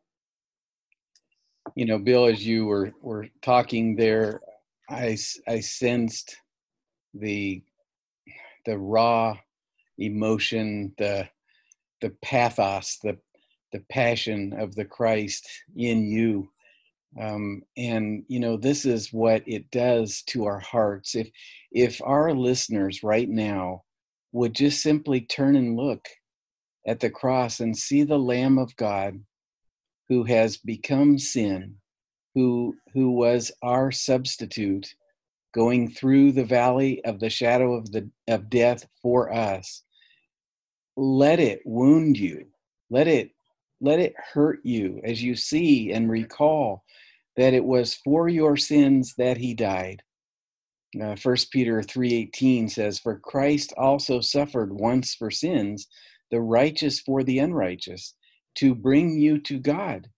You 1.75 1.85
know, 1.85 1.99
Bill, 1.99 2.26
as 2.26 2.47
you 2.47 2.66
were, 2.66 2.92
were 3.02 3.26
talking 3.42 3.97
there, 3.97 4.40
I, 4.88 5.18
I 5.49 5.61
sensed 5.61 6.37
the 7.12 7.62
the 8.66 8.78
raw 8.78 9.37
emotion, 9.99 10.92
the 10.99 11.28
the 12.00 12.11
pathos, 12.23 12.99
the 13.02 13.18
the 13.73 13.80
passion 13.90 14.52
of 14.59 14.75
the 14.75 14.85
Christ 14.85 15.49
in 15.76 16.06
you. 16.06 16.50
Um, 17.20 17.62
and 17.76 18.25
you 18.28 18.40
know 18.40 18.56
this 18.56 18.85
is 18.85 19.12
what 19.12 19.42
it 19.46 19.70
does 19.70 20.23
to 20.28 20.44
our 20.44 20.61
hearts. 20.61 21.14
If 21.14 21.30
if 21.73 22.00
our 22.04 22.32
listeners 22.32 23.02
right 23.02 23.28
now 23.28 23.85
would 24.32 24.54
just 24.54 24.82
simply 24.82 25.23
turn 25.23 25.56
and 25.56 25.76
look 25.76 26.08
at 26.87 27.00
the 27.00 27.11
cross 27.11 27.61
and 27.61 27.76
see 27.76 28.02
the 28.02 28.18
Lamb 28.18 28.58
of 28.58 28.76
God 28.76 29.20
who 30.08 30.25
has 30.25 30.56
become 30.56 31.18
sin, 31.18 31.76
who 32.35 32.76
who 32.92 33.11
was 33.11 33.50
our 33.62 33.90
substitute, 33.90 34.94
going 35.54 35.90
through 35.90 36.32
the 36.32 36.44
valley 36.44 37.02
of 37.04 37.18
the 37.18 37.30
shadow 37.30 37.75
of 37.75 37.90
the 37.92 38.11
of 38.28 38.50
death 38.50 38.87
for 39.02 39.32
us 39.32 39.82
let 40.96 41.38
it 41.38 41.61
wound 41.64 42.18
you 42.18 42.46
let 42.90 43.06
it 43.06 43.30
let 43.80 44.00
it 44.00 44.14
hurt 44.32 44.61
you 44.64 45.00
as 45.04 45.23
you 45.23 45.37
see 45.37 45.92
and 45.92 46.11
recall 46.11 46.82
that 47.36 47.54
it 47.54 47.64
was 47.64 47.94
for 47.94 48.28
your 48.28 48.56
sins 48.56 49.14
that 49.18 49.36
he 49.36 49.54
died 49.54 50.02
uh, 51.00 51.16
1 51.22 51.36
peter 51.52 51.80
3.18 51.80 52.70
says 52.70 52.98
for 52.98 53.18
christ 53.18 53.72
also 53.76 54.20
suffered 54.20 54.72
once 54.72 55.14
for 55.14 55.30
sins 55.30 55.86
the 56.30 56.40
righteous 56.40 57.00
for 57.00 57.22
the 57.22 57.38
unrighteous 57.38 58.14
to 58.54 58.74
bring 58.74 59.18
you 59.18 59.38
to 59.38 59.58
god 59.58 60.08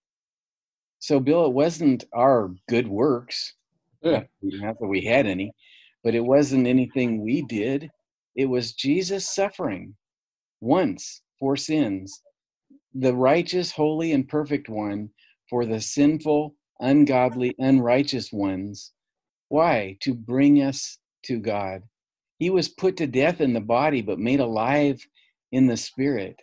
so 0.98 1.20
bill 1.20 1.46
it 1.46 1.52
wasn't 1.52 2.04
our 2.12 2.50
good 2.68 2.88
works 2.88 3.54
yeah. 4.02 4.24
Not 4.42 4.78
that 4.78 4.86
we 4.86 5.02
had 5.02 5.26
any, 5.26 5.52
but 6.04 6.14
it 6.14 6.24
wasn't 6.24 6.66
anything 6.66 7.22
we 7.22 7.42
did. 7.42 7.90
It 8.36 8.46
was 8.46 8.72
Jesus 8.72 9.34
suffering 9.34 9.96
once 10.60 11.22
for 11.38 11.56
sins, 11.56 12.22
the 12.94 13.14
righteous, 13.14 13.72
holy, 13.72 14.12
and 14.12 14.28
perfect 14.28 14.68
one 14.68 15.10
for 15.50 15.66
the 15.66 15.80
sinful, 15.80 16.54
ungodly, 16.80 17.54
unrighteous 17.58 18.32
ones. 18.32 18.92
Why? 19.48 19.96
To 20.02 20.14
bring 20.14 20.62
us 20.62 20.98
to 21.24 21.38
God. 21.38 21.82
He 22.38 22.50
was 22.50 22.68
put 22.68 22.96
to 22.98 23.06
death 23.06 23.40
in 23.40 23.52
the 23.52 23.60
body, 23.60 24.02
but 24.02 24.18
made 24.18 24.40
alive 24.40 25.04
in 25.50 25.66
the 25.66 25.76
spirit. 25.76 26.40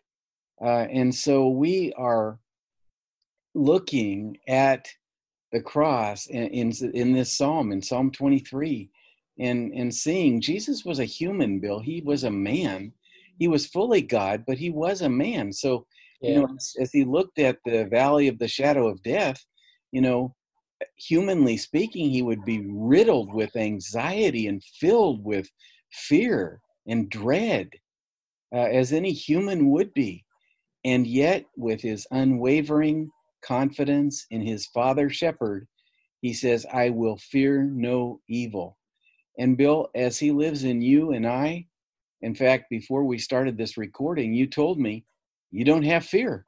Uh, 0.61 0.87
and 0.91 1.13
so 1.13 1.49
we 1.49 1.93
are 1.97 2.39
looking 3.53 4.37
at 4.47 4.87
the 5.51 5.61
cross 5.61 6.27
in, 6.27 6.47
in, 6.47 6.71
in 6.93 7.13
this 7.13 7.31
psalm, 7.31 7.71
in 7.71 7.81
Psalm 7.81 8.11
23, 8.11 8.89
and, 9.39 9.71
and 9.73 9.93
seeing 9.93 10.41
Jesus 10.41 10.83
was 10.83 10.99
a 10.99 11.05
human, 11.05 11.59
Bill. 11.59 11.79
He 11.79 12.01
was 12.01 12.23
a 12.23 12.31
man. 12.31 12.91
He 13.37 13.47
was 13.47 13.67
fully 13.67 14.01
God, 14.01 14.43
but 14.45 14.57
he 14.57 14.69
was 14.69 15.01
a 15.01 15.09
man. 15.09 15.51
So, 15.53 15.85
yeah. 16.21 16.29
you 16.29 16.39
know, 16.41 16.55
as, 16.57 16.73
as 16.79 16.91
he 16.91 17.03
looked 17.03 17.39
at 17.39 17.57
the 17.65 17.85
valley 17.85 18.27
of 18.27 18.39
the 18.39 18.47
shadow 18.47 18.87
of 18.87 19.03
death, 19.03 19.45
you 19.95 20.01
know, 20.01 20.35
humanly 20.97 21.55
speaking, 21.55 22.09
he 22.09 22.21
would 22.21 22.43
be 22.43 22.67
riddled 22.69 23.33
with 23.33 23.55
anxiety 23.55 24.47
and 24.47 24.61
filled 24.61 25.23
with 25.23 25.49
fear 25.89 26.59
and 26.85 27.09
dread, 27.09 27.69
uh, 28.53 28.57
as 28.57 28.91
any 28.91 29.13
human 29.13 29.69
would 29.69 29.93
be. 29.93 30.25
And 30.83 31.07
yet, 31.07 31.45
with 31.55 31.79
his 31.79 32.05
unwavering 32.11 33.09
confidence 33.41 34.25
in 34.31 34.41
his 34.41 34.65
father 34.65 35.09
shepherd, 35.09 35.65
he 36.19 36.33
says, 36.33 36.65
I 36.73 36.89
will 36.89 37.15
fear 37.15 37.63
no 37.63 38.19
evil. 38.27 38.77
And 39.39 39.55
Bill, 39.55 39.87
as 39.95 40.19
he 40.19 40.31
lives 40.31 40.65
in 40.65 40.81
you 40.81 41.13
and 41.13 41.25
I, 41.25 41.67
in 42.21 42.35
fact, 42.35 42.69
before 42.69 43.05
we 43.05 43.17
started 43.17 43.57
this 43.57 43.77
recording, 43.77 44.33
you 44.33 44.45
told 44.45 44.77
me 44.77 45.05
you 45.51 45.63
don't 45.63 45.83
have 45.83 46.05
fear 46.05 46.45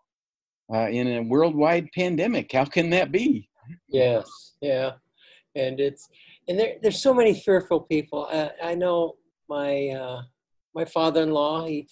uh, 0.73 0.87
in 0.89 1.07
a 1.07 1.21
worldwide 1.21 1.89
pandemic. 1.93 2.51
How 2.51 2.65
can 2.65 2.89
that 2.91 3.11
be? 3.11 3.49
Yes, 3.87 4.53
yeah, 4.61 4.91
and 5.55 5.79
it's 5.79 6.09
and 6.47 6.59
there, 6.59 6.75
there's 6.81 7.01
so 7.01 7.13
many 7.13 7.33
fearful 7.33 7.81
people. 7.81 8.27
I, 8.31 8.51
I 8.63 8.75
know 8.75 9.15
my 9.49 9.89
uh, 9.89 10.21
my 10.73 10.85
father-in-law. 10.85 11.65
He 11.65 11.87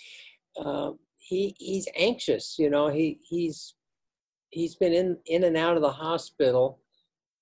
uh, 0.57 0.91
he 1.17 1.55
he's 1.57 1.87
anxious. 1.97 2.55
You 2.57 2.69
know, 2.69 2.87
he 2.87 3.19
he's 3.27 3.75
he's 4.49 4.75
been 4.75 4.93
in 4.93 5.17
in 5.25 5.43
and 5.43 5.57
out 5.57 5.75
of 5.75 5.81
the 5.81 5.91
hospital. 5.91 6.79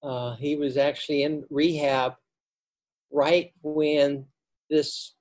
Uh, 0.02 0.36
he 0.36 0.56
was 0.56 0.78
actually 0.78 1.24
in 1.24 1.46
rehab 1.50 2.16
right 3.12 3.52
when 3.62 4.26
this 4.70 5.16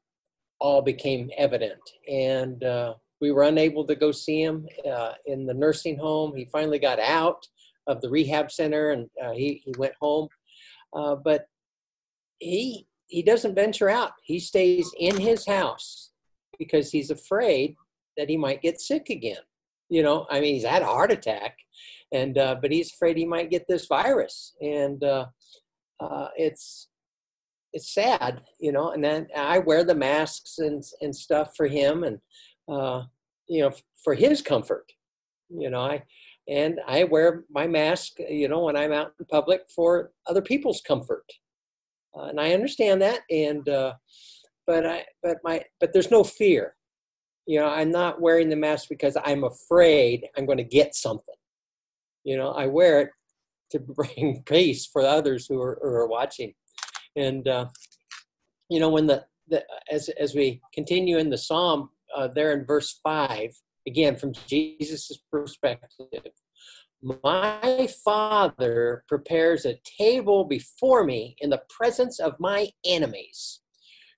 all 0.59 0.83
became 0.83 1.31
evident, 1.37 1.81
and 2.09 2.65
uh, 2.65 2.95
we 3.23 3.31
were 3.31 3.45
unable 3.45 3.87
to 3.87 3.95
go 3.95 4.11
see 4.11 4.43
him 4.43 4.67
uh, 4.85 5.13
in 5.27 5.47
the 5.47 5.55
nursing 5.55 5.97
home. 5.97 6.35
He 6.37 6.45
finally 6.47 6.81
got 6.81 6.99
out 6.99 7.47
of 7.87 8.01
the 8.01 8.11
rehab 8.11 8.51
center 8.51 8.91
and 8.91 9.09
uh, 9.25 9.31
he, 9.31 9.63
he 9.65 9.73
went 9.79 9.95
home. 10.01 10.29
Uh, 10.93 11.15
but 11.15 11.47
he 12.41 12.87
he 13.07 13.23
doesn't 13.23 13.55
venture 13.55 13.89
out. 13.89 14.13
He 14.25 14.41
stays 14.41 14.91
in 14.99 15.17
his 15.19 15.47
house 15.47 16.11
because 16.59 16.91
he's 16.91 17.11
afraid 17.11 17.77
that 18.17 18.29
he 18.29 18.37
might 18.37 18.63
get 18.63 18.81
sick 18.81 19.09
again. 19.09 19.43
You 19.89 20.03
know, 20.03 20.27
I 20.31 20.41
mean, 20.41 20.55
he's 20.55 20.65
had 20.65 20.83
a 20.83 20.87
heart 20.87 21.13
attack, 21.13 21.59
and 22.11 22.37
uh, 22.39 22.57
but 22.61 22.73
he's 22.73 22.93
afraid 22.93 23.17
he 23.17 23.27
might 23.27 23.51
get 23.51 23.67
this 23.69 23.87
virus, 23.87 24.55
and 24.61 25.05
uh, 25.05 25.27
uh, 26.01 26.29
it's 26.37 26.89
it's 27.75 27.93
sad, 27.93 28.41
you 28.59 28.73
know. 28.73 28.91
And 28.93 29.05
then 29.05 29.29
I 29.37 29.59
wear 29.59 29.85
the 29.85 29.95
masks 29.95 30.59
and 30.59 30.83
and 31.03 31.15
stuff 31.15 31.55
for 31.55 31.67
him, 31.67 32.05
and 32.05 32.19
uh, 32.69 33.05
you 33.49 33.63
know, 33.63 33.73
for 34.03 34.15
his 34.15 34.43
comfort. 34.43 34.93
You 35.49 35.71
know, 35.71 35.81
I 35.81 36.03
and 36.49 36.81
I 36.87 37.05
wear 37.05 37.45
my 37.51 37.67
mask, 37.67 38.15
you 38.19 38.49
know, 38.49 38.65
when 38.65 38.77
I'm 38.77 38.93
out 38.93 39.15
in 39.19 39.27
public 39.27 39.63
for 39.75 40.11
other 40.27 40.43
people's 40.43 40.81
comfort. 40.81 41.25
Uh, 42.17 42.25
and 42.25 42.41
I 42.41 42.53
understand 42.53 43.01
that, 43.03 43.21
and 43.31 43.67
uh, 43.69 43.95
but 44.67 44.87
I 44.87 45.05
but 45.23 45.39
my 45.45 45.65
but 45.81 45.93
there's 45.93 46.11
no 46.11 46.25
fear. 46.25 46.75
You 47.47 47.61
know, 47.61 47.69
I'm 47.69 47.91
not 47.91 48.21
wearing 48.21 48.49
the 48.49 48.57
mask 48.57 48.89
because 48.89 49.17
I'm 49.25 49.45
afraid 49.45 50.27
I'm 50.37 50.47
going 50.47 50.59
to 50.59 50.65
get 50.65 50.95
something. 50.95 51.35
You 52.25 52.37
know, 52.37 52.53
I 52.53 52.67
wear 52.67 53.01
it 53.01 53.11
to 53.71 53.79
bring 53.81 54.43
peace 54.47 54.87
for 54.87 55.03
others 55.03 55.47
who 55.47 55.61
are, 55.61 55.79
who 55.83 55.89
are 55.89 56.07
watching. 56.07 56.55
And 57.17 57.47
uh, 57.49 57.67
you 58.69 58.81
know, 58.81 58.91
when 58.91 59.07
the, 59.07 59.25
the 59.49 59.65
as 59.91 60.09
as 60.11 60.35
we 60.35 60.61
continue 60.73 61.19
in 61.19 61.31
the 61.31 61.39
psalm, 61.39 61.91
uh, 62.17 62.29
there 62.29 62.53
in 62.53 62.65
verse 62.65 62.99
5, 63.03 63.51
again 63.87 64.17
from 64.17 64.33
Jesus' 64.47 65.19
perspective, 65.31 66.33
my 67.03 67.89
Father 68.05 69.05
prepares 69.09 69.65
a 69.65 69.79
table 69.99 70.45
before 70.45 71.05
me 71.05 71.37
in 71.41 71.51
the 71.51 71.63
presence 71.69 72.21
of 72.21 72.39
my 72.39 72.69
enemies. 72.87 73.61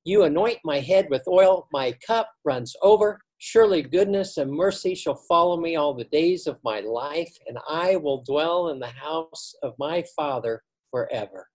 You 0.05 0.25
anoint 0.25 0.59
my 0.65 0.81
head 0.81 1.09
with 1.09 1.27
oil, 1.27 1.67
my 1.73 1.93
cup 2.07 2.31
runs 2.45 2.77
over. 2.83 3.21
Surely 3.39 3.83
goodness 3.83 4.37
and 4.37 4.51
mercy 4.51 4.95
shall 4.95 5.17
follow 5.17 5.57
me 5.57 5.77
all 5.77 5.95
the 5.95 6.05
days 6.05 6.47
of 6.47 6.59
my 6.63 6.81
life, 6.81 7.35
and 7.47 7.59
I 7.69 7.97
will 7.97 8.23
dwell 8.23 8.69
in 8.69 8.79
the 8.79 8.87
house 8.87 9.55
of 9.63 9.75
my 9.79 10.05
Father 10.15 10.63
forever. 10.91 11.49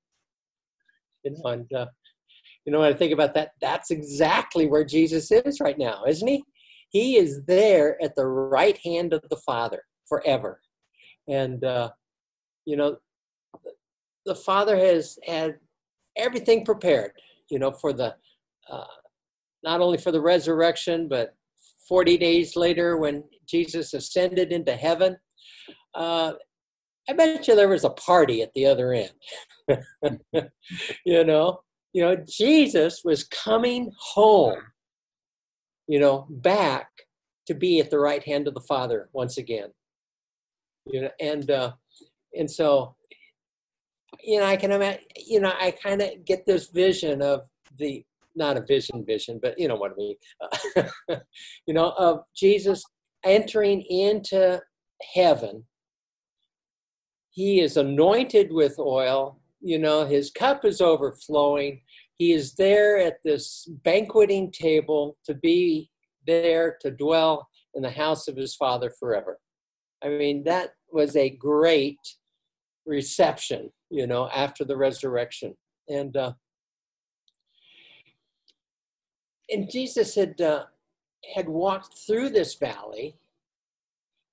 And 1.24 1.72
uh, 1.74 1.88
you 2.70 2.74
know, 2.74 2.82
when 2.82 2.94
I 2.94 2.96
think 2.96 3.14
about 3.14 3.34
that, 3.34 3.54
that's 3.60 3.90
exactly 3.90 4.68
where 4.68 4.84
Jesus 4.84 5.32
is 5.32 5.60
right 5.60 5.80
now, 5.80 6.04
isn't 6.08 6.28
he? 6.28 6.44
He 6.90 7.18
is 7.18 7.44
there 7.48 8.00
at 8.00 8.16
the 8.16 8.28
right 8.28 8.78
hand 8.86 9.12
of 9.12 9.24
the 9.32 9.38
Father 9.38 9.82
forever. 10.08 10.62
And, 11.28 11.66
uh, 11.66 11.90
you 12.66 12.78
know, 12.78 12.98
the 14.28 14.36
Father 14.36 14.78
has 14.78 15.18
had 15.26 15.56
everything 16.16 16.64
prepared, 16.64 17.14
you 17.50 17.58
know, 17.58 17.72
for 17.72 17.92
the, 17.92 18.14
uh, 18.70 18.86
not 19.64 19.82
only 19.82 19.98
for 19.98 20.12
the 20.12 20.22
resurrection, 20.22 21.08
but 21.08 21.36
40 21.88 22.20
days 22.20 22.56
later 22.56 22.98
when 22.98 23.24
Jesus 23.48 23.96
ascended 23.96 24.52
into 24.52 24.76
heaven. 24.76 25.18
Uh, 25.96 26.34
I 27.10 27.14
bet 27.14 27.48
you 27.48 27.56
there 27.56 27.68
was 27.68 27.84
a 27.84 27.90
party 27.90 28.44
at 28.44 28.54
the 28.54 28.68
other 28.68 28.94
end. 28.94 29.12
you 31.04 31.24
know, 31.24 31.62
you 31.94 32.04
know, 32.04 32.16
Jesus 32.16 33.02
was 33.04 33.24
coming 33.24 33.92
home, 33.98 34.60
you 35.88 36.00
know, 36.00 36.28
back 36.30 36.90
to 37.48 37.54
be 37.54 37.80
at 37.80 37.90
the 37.90 38.00
right 38.00 38.24
hand 38.24 38.48
of 38.48 38.54
the 38.54 38.62
Father 38.62 39.10
once 39.14 39.38
again. 39.38 39.70
You 40.86 41.02
know, 41.02 41.10
and 41.20 41.50
uh, 41.50 41.72
and 42.38 42.50
so, 42.50 42.96
you 44.24 44.40
know, 44.40 44.46
I 44.46 44.56
can 44.56 44.72
imagine. 44.72 45.04
You 45.18 45.40
know, 45.42 45.54
I 45.60 45.72
kind 45.72 46.02
of 46.02 46.26
get 46.26 46.46
this 46.46 46.68
vision 46.68 47.22
of 47.22 47.42
the 47.78 48.04
not 48.36 48.58
a 48.58 48.62
vision, 48.62 49.04
vision, 49.06 49.40
but 49.42 49.60
you 49.60 49.68
know 49.68 49.76
what 49.76 49.92
I 49.92 49.96
mean. 49.96 51.22
You 51.66 51.74
know, 51.74 51.94
of 51.98 52.22
Jesus 52.36 52.84
entering 53.24 53.82
into 53.82 54.62
heaven. 55.14 55.66
He 57.32 57.60
is 57.60 57.78
anointed 57.78 58.52
with 58.52 58.80
oil 58.80 59.40
you 59.62 59.80
know, 59.80 60.06
his 60.06 60.32
cup 60.32 60.66
is 60.66 60.82
overflowing. 60.82 61.82
He 62.18 62.34
is 62.34 62.54
there 62.54 62.98
at 62.98 63.18
this 63.24 63.70
banqueting 63.84 64.52
table 64.52 65.18
to 65.26 65.34
be 65.34 65.90
there 66.28 66.78
to 66.82 66.92
dwell 66.92 67.48
in 67.74 67.82
the 67.82 67.90
house 67.90 68.28
of 68.28 68.36
his 68.36 68.56
father 68.56 68.92
forever. 69.00 69.40
I 70.04 70.10
mean, 70.10 70.44
that 70.44 70.72
was 70.92 71.16
a 71.16 71.30
great 71.30 72.00
reception, 72.86 73.72
you 73.90 74.08
know, 74.08 74.30
after 74.30 74.64
the 74.64 74.78
resurrection. 74.78 75.56
And 75.88 76.16
uh, 76.16 76.34
and 79.50 79.70
Jesus 79.70 80.16
had 80.16 80.40
uh, 80.40 80.66
had 81.36 81.50
walked 81.50 81.98
through 82.06 82.30
this 82.30 82.56
valley. 82.56 83.16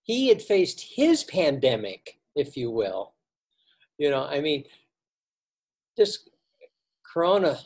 He 0.02 0.28
had 0.28 0.40
faced 0.40 0.80
his 0.94 1.24
pandemic, 1.24 2.18
if 2.36 2.56
you 2.56 2.70
will. 2.70 3.14
You 3.98 4.10
know, 4.10 4.24
I 4.24 4.40
mean, 4.40 4.64
this 5.96 6.28
corona 7.12 7.58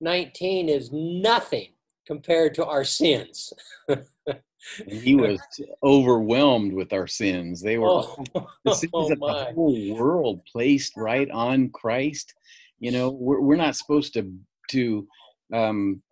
19 0.00 0.68
is 0.68 0.90
nothing 0.92 1.68
compared 2.06 2.54
to 2.54 2.66
our 2.66 2.84
sins. 2.84 3.52
He 4.88 5.14
was 5.14 5.38
overwhelmed 5.82 6.72
with 6.72 6.92
our 6.92 7.06
sins. 7.06 7.62
They 7.62 7.78
were 7.78 7.88
oh, 7.88 8.24
the 8.64 8.74
sins 8.74 8.90
oh 8.94 9.12
of 9.12 9.18
the 9.20 9.52
whole 9.54 9.94
world 9.94 10.40
placed 10.50 10.94
right 10.96 11.30
on 11.30 11.68
christ. 11.70 12.34
You 12.80 12.90
know 12.90 13.10
we're, 13.10 13.40
we're 13.40 13.56
not 13.56 13.76
supposed 13.76 14.14
to 14.14 14.32
to 14.70 15.06
um, 15.52 16.02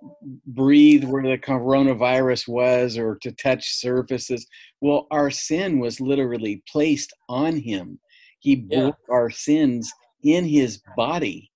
breathe 0.47 1.03
where 1.03 1.25
the 1.25 1.37
coronavirus 1.37 2.47
was 2.47 2.97
or 2.97 3.17
to 3.23 3.33
touch 3.33 3.73
surfaces. 3.73 4.47
Well 4.81 5.09
our 5.11 5.31
sin 5.31 5.81
was 5.81 6.01
literally 6.01 6.63
placed 6.71 7.13
on 7.29 7.57
him. 7.57 7.99
He 8.39 8.55
bore 8.55 8.97
yeah. 9.09 9.15
our 9.15 9.31
sins 9.31 9.93
in 10.23 10.45
his 10.45 10.81
body 10.97 11.51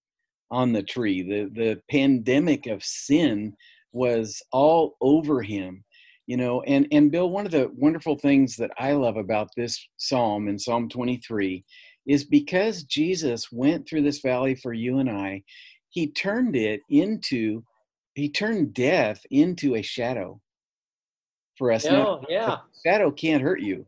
on 0.50 0.72
the 0.72 0.82
tree. 0.82 1.22
The 1.22 1.50
the 1.54 1.80
pandemic 1.90 2.66
of 2.66 2.84
sin 2.84 3.54
was 3.92 4.42
all 4.52 4.96
over 5.00 5.42
him, 5.42 5.84
you 6.26 6.36
know. 6.36 6.62
And 6.62 6.86
and 6.92 7.10
Bill, 7.10 7.30
one 7.30 7.46
of 7.46 7.52
the 7.52 7.70
wonderful 7.74 8.18
things 8.18 8.56
that 8.56 8.70
I 8.78 8.92
love 8.92 9.16
about 9.16 9.48
this 9.56 9.88
psalm 9.96 10.48
in 10.48 10.58
Psalm 10.58 10.88
23 10.88 11.64
is 12.06 12.24
because 12.24 12.84
Jesus 12.84 13.52
went 13.52 13.86
through 13.86 14.02
this 14.02 14.20
valley 14.20 14.54
for 14.54 14.72
you 14.72 14.98
and 14.98 15.10
I, 15.10 15.42
he 15.90 16.10
turned 16.10 16.56
it 16.56 16.80
into 16.90 17.62
he 18.14 18.28
turned 18.28 18.74
death 18.74 19.24
into 19.30 19.76
a 19.76 19.82
shadow 19.82 20.40
for 21.56 21.70
us. 21.70 21.86
Oh, 21.86 21.90
now, 21.90 22.20
yeah. 22.28 22.56
Shadow 22.84 23.10
can't 23.10 23.42
hurt 23.42 23.60
you. 23.60 23.86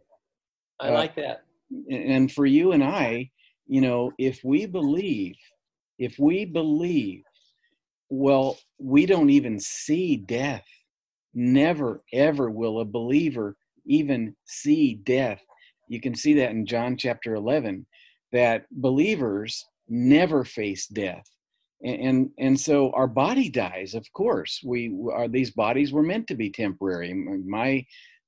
I 0.78 0.88
uh, 0.88 0.92
like 0.92 1.16
that. 1.16 1.44
And 1.90 2.30
for 2.30 2.46
you 2.46 2.72
and 2.72 2.82
I, 2.82 3.30
you 3.66 3.80
know, 3.80 4.12
if 4.18 4.40
we 4.44 4.66
believe 4.66 5.36
if 6.00 6.18
we 6.18 6.46
believe, 6.46 7.22
well, 8.08 8.58
we 8.78 9.06
don't 9.06 9.30
even 9.30 9.60
see 9.60 10.16
death. 10.16 10.64
Never, 11.34 12.02
ever 12.12 12.50
will 12.50 12.80
a 12.80 12.84
believer 12.84 13.54
even 13.84 14.34
see 14.46 14.94
death. 14.94 15.42
You 15.88 16.00
can 16.00 16.14
see 16.14 16.34
that 16.34 16.50
in 16.50 16.64
John 16.66 16.96
chapter 16.96 17.34
11, 17.34 17.86
that 18.32 18.64
believers 18.72 19.64
never 19.88 20.42
face 20.42 20.86
death. 20.86 21.28
And, 21.84 22.00
and, 22.00 22.30
and 22.38 22.60
so 22.60 22.90
our 22.92 23.06
body 23.06 23.50
dies, 23.50 23.94
of 23.94 24.10
course. 24.14 24.60
We 24.64 24.96
are 25.12 25.28
these 25.28 25.50
bodies 25.50 25.92
were 25.92 26.02
meant 26.02 26.26
to 26.28 26.34
be 26.34 26.50
temporary. 26.50 27.12
My 27.12 27.84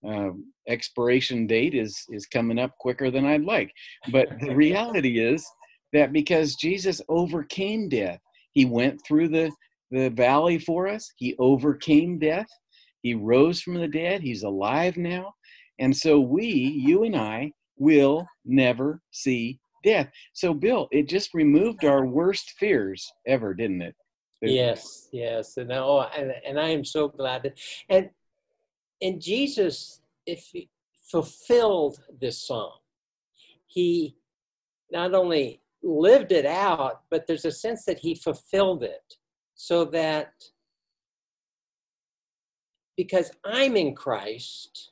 uh, 0.07 0.31
expiration 0.69 1.47
date 1.47 1.75
is 1.75 2.05
is 2.11 2.27
coming 2.27 2.59
up 2.59 2.77
quicker 2.79 3.11
than 3.11 3.25
I'd 3.25 3.45
like, 3.45 3.73
but 4.11 4.29
the 4.41 4.55
reality 4.67 5.21
is 5.21 5.47
that 5.93 6.13
because 6.13 6.57
Jesus 6.57 7.01
overcame 7.09 7.89
death, 7.89 8.21
he 8.53 8.65
went 8.65 9.01
through 9.07 9.29
the, 9.29 9.51
the 9.91 10.11
valley 10.11 10.59
for 10.59 10.89
us, 10.89 11.13
he 11.17 11.35
overcame 11.39 12.19
death, 12.19 12.49
he 13.03 13.15
rose 13.15 13.61
from 13.61 13.75
the 13.75 13.89
dead, 13.89 14.23
he's 14.23 14.43
alive 14.43 14.97
now. 14.97 15.35
And 15.79 15.97
so 15.97 16.21
we, 16.21 16.47
you 16.47 17.05
and 17.05 17.17
I, 17.17 17.53
will 17.83 18.27
never 18.45 19.01
see 19.11 19.59
death. 19.83 20.09
So, 20.33 20.55
Bill, 20.55 20.89
it 20.93 21.09
just 21.09 21.35
removed 21.35 21.85
our 21.85 22.07
worst 22.07 22.53
fears 22.59 23.11
ever, 23.27 23.55
didn't 23.55 23.83
it? 23.83 23.97
Yes, 24.41 25.09
yes, 25.13 25.57
and 25.57 25.71
oh, 25.73 26.07
and, 26.17 26.33
and 26.47 26.59
I 26.59 26.71
am 26.71 26.85
so 26.85 27.09
glad 27.09 27.45
that, 27.45 27.59
and 27.89 28.11
and 29.01 29.21
Jesus, 29.21 30.01
if 30.27 30.49
he 30.53 30.69
fulfilled 31.11 32.01
this 32.21 32.43
song, 32.43 32.73
he 33.67 34.17
not 34.91 35.15
only 35.15 35.62
lived 35.83 36.33
it 36.33 36.47
out, 36.47 37.03
but 37.11 37.27
there's 37.27 37.45
a 37.45 37.53
sense 37.53 37.85
that 37.85 37.99
he 37.99 38.15
fulfilled 38.15 38.83
it 38.83 39.15
so 39.55 39.85
that 39.87 40.33
because 42.97 43.31
I'm 43.45 43.77
in 43.77 43.95
Christ, 43.95 44.91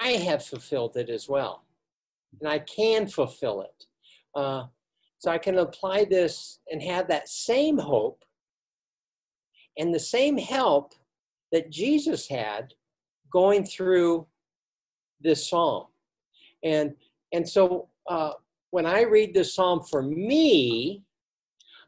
I 0.00 0.10
have 0.10 0.44
fulfilled 0.44 0.96
it 0.96 1.08
as 1.08 1.28
well. 1.28 1.64
And 2.40 2.48
I 2.48 2.58
can 2.58 3.06
fulfill 3.06 3.62
it. 3.62 3.86
Uh, 4.34 4.64
so 5.18 5.30
I 5.30 5.38
can 5.38 5.58
apply 5.58 6.04
this 6.04 6.60
and 6.70 6.82
have 6.82 7.08
that 7.08 7.28
same 7.28 7.78
hope 7.78 8.22
and 9.78 9.94
the 9.94 10.00
same 10.00 10.36
help 10.36 10.92
that 11.52 11.70
Jesus 11.70 12.28
had 12.28 12.74
going 13.32 13.64
through 13.64 14.26
this 15.20 15.48
psalm. 15.48 15.86
And, 16.62 16.94
and 17.32 17.48
so 17.48 17.88
uh, 18.08 18.32
when 18.76 18.84
I 18.84 19.04
read 19.04 19.32
this 19.32 19.54
psalm 19.54 19.80
for 19.80 20.02
me, 20.02 21.02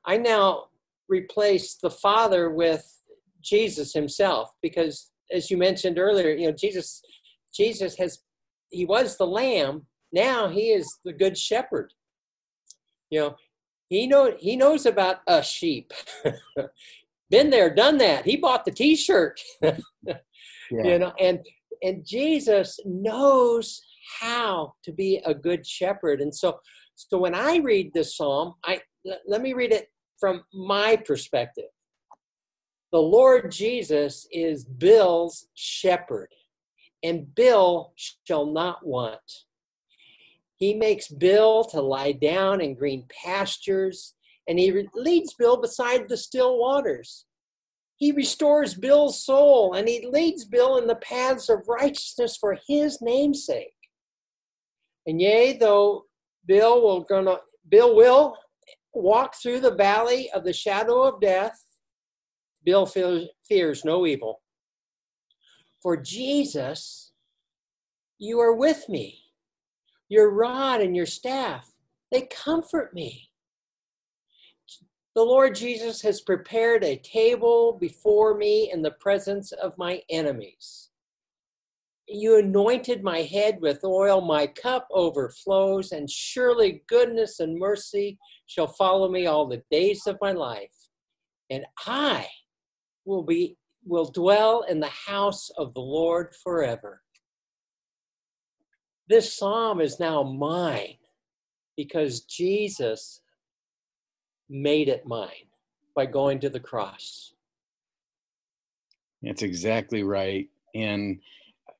I 0.07 0.17
now 0.17 0.69
replace 1.07 1.75
the 1.75 1.91
Father 1.91 2.49
with 2.49 2.83
Jesus 3.43 3.93
himself 3.93 4.53
because 4.63 5.11
as 5.31 5.51
you 5.51 5.59
mentioned 5.59 5.99
earlier, 5.99 6.31
you 6.31 6.47
know, 6.47 6.57
Jesus 6.57 7.03
Jesus 7.55 7.95
has 7.99 8.21
he 8.71 8.87
was 8.87 9.19
the 9.19 9.27
lamb, 9.27 9.85
now 10.15 10.49
he 10.49 10.71
is 10.71 11.01
the 11.05 11.13
good 11.13 11.37
shepherd. 11.37 11.93
You 13.11 13.21
know, 13.21 13.37
he 13.91 14.07
know 14.07 14.35
he 14.39 14.57
knows 14.57 14.87
about 14.87 15.19
us 15.27 15.47
sheep. 15.47 15.93
Been 17.31 17.51
there, 17.51 17.69
done 17.69 17.99
that. 17.99 18.25
He 18.25 18.37
bought 18.37 18.65
the 18.65 18.71
t-shirt. 18.71 19.39
yeah. 19.63 20.15
You 20.73 20.99
know, 20.99 21.13
and 21.21 21.41
and 21.83 22.03
Jesus 22.07 22.81
knows 22.87 23.83
how 24.21 24.75
to 24.85 24.93
be 24.93 25.21
a 25.25 25.35
good 25.35 25.67
shepherd. 25.67 26.21
And 26.21 26.35
so 26.35 26.61
so 26.99 27.17
when 27.17 27.35
I 27.35 27.59
read 27.59 27.93
this 27.93 28.17
psalm, 28.17 28.55
I 28.65 28.81
let 29.27 29.41
me 29.41 29.53
read 29.53 29.73
it 29.73 29.89
from 30.19 30.43
my 30.53 30.97
perspective. 30.97 31.71
The 32.91 32.99
Lord 32.99 33.53
Jesus 33.53 34.27
is 34.33 34.65
Bill's 34.65 35.47
shepherd, 35.55 36.29
and 37.05 37.33
Bill 37.37 37.93
shall 38.25 38.47
not 38.47 38.85
want. 38.85 39.21
He 40.57 40.75
makes 40.75 41.07
Bill 41.07 41.63
to 41.67 41.81
lie 41.81 42.13
down 42.13 42.61
in 42.61 42.75
green 42.75 43.05
pastures, 43.25 44.15
and 44.49 44.59
he 44.59 44.89
leads 44.93 45.35
Bill 45.35 45.57
beside 45.57 46.09
the 46.09 46.17
still 46.17 46.59
waters. 46.59 47.27
He 47.95 48.11
restores 48.11 48.75
Bill's 48.75 49.25
soul, 49.25 49.75
and 49.75 49.87
he 49.87 50.09
leads 50.11 50.45
Bill 50.45 50.79
in 50.79 50.89
the 50.89 50.97
paths 50.97 51.49
of 51.49 51.69
righteousness 51.69 52.37
for 52.37 52.59
his 52.67 53.01
namesake. 53.01 53.75
And 55.07 55.21
yea, 55.21 55.57
though 55.57 56.08
Bill 56.47 56.83
will 56.83 57.01
gonna 57.03 57.39
Bill 57.69 57.95
will 57.95 58.37
walk 58.95 59.35
through 59.37 59.61
the 59.61 59.75
valley 59.75 60.31
of 60.33 60.45
the 60.45 60.53
shadow 60.53 61.03
of 61.03 61.21
death, 61.21 61.63
Bill 62.65 62.87
fears 62.87 63.85
no 63.85 64.07
evil. 64.07 64.41
For 65.83 65.97
Jesus, 65.97 67.13
you 68.19 68.41
are 68.41 68.55
with 68.55 68.89
me. 68.89 69.21
Your 70.09 70.31
rod 70.31 70.81
and 70.81 70.97
your 70.97 71.07
staff, 71.07 71.71
they 72.11 72.23
comfort 72.23 72.95
me. 72.95 73.31
The 75.15 75.23
Lord 75.23 75.55
Jesus 75.55 76.01
has 76.03 76.21
prepared 76.21 76.85
a 76.85 76.97
table 76.97 77.77
before 77.79 78.37
me 78.37 78.71
in 78.73 78.83
the 78.83 78.93
presence 78.93 79.53
of 79.53 79.77
my 79.77 80.03
enemies. 80.11 80.91
You 82.09 82.39
anointed 82.39 83.03
my 83.03 83.21
head 83.21 83.59
with 83.61 83.85
oil, 83.85 84.23
my 84.23 84.47
cup 84.47 84.89
overflows, 84.91 85.93
and 85.93 86.11
surely 86.11 86.83
goodness 86.89 87.41
and 87.41 87.59
mercy 87.59 88.19
shall 88.47 88.67
follow 88.67 89.11
me 89.11 89.27
all 89.27 89.47
the 89.47 89.63
days 89.71 90.07
of 90.07 90.17
my 90.23 90.33
life. 90.33 90.73
And 91.51 91.65
I 91.87 92.27
will 93.05 93.23
be 93.23 93.57
will 93.85 94.11
dwell 94.11 94.65
in 94.69 94.81
the 94.81 94.87
house 94.87 95.51
of 95.57 95.73
the 95.75 95.81
Lord 95.81 96.35
forever. 96.43 97.03
This 99.09 99.35
psalm 99.35 99.81
is 99.81 99.99
now 99.99 100.23
mine 100.23 100.97
because 101.77 102.21
Jesus 102.23 103.23
made 104.51 104.89
it 104.89 105.07
mine 105.07 105.49
by 105.95 106.07
going 106.07 106.39
to 106.41 106.51
the 106.51 106.61
cross. 106.61 107.33
That's 109.23 109.43
exactly 109.43 110.03
right. 110.03 110.49
And, 110.75 111.21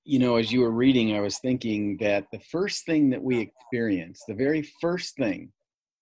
you 0.09 0.19
know, 0.19 0.37
as 0.37 0.51
you 0.51 0.63
were 0.63 0.71
reading, 0.71 1.15
I 1.15 1.21
was 1.21 1.39
thinking 1.39 1.99
that 1.99 2.25
the 2.33 2.41
first 2.41 2.87
thing 2.87 3.11
that 3.11 3.23
we 3.23 3.41
experience, 3.41 4.23
the 4.27 4.35
very 4.35 4.63
first 4.81 5.15
thing 5.17 5.53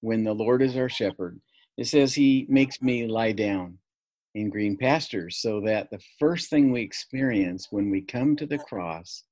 when 0.00 0.22
the 0.22 0.32
Lord 0.32 0.62
is 0.62 0.76
our 0.76 0.88
shepherd, 0.88 1.40
it 1.76 1.88
says, 1.88 2.14
He 2.14 2.46
makes 2.48 2.80
me 2.80 3.08
lie 3.08 3.32
down 3.32 3.78
in 4.36 4.48
green 4.48 4.76
pastures 4.76 5.38
so 5.38 5.60
that 5.62 5.90
the 5.90 5.98
first 6.20 6.50
thing 6.50 6.70
we 6.70 6.82
experience 6.82 7.66
when 7.72 7.90
we 7.90 8.00
come 8.00 8.36
to 8.36 8.46
the 8.46 8.58
cross 8.58 9.24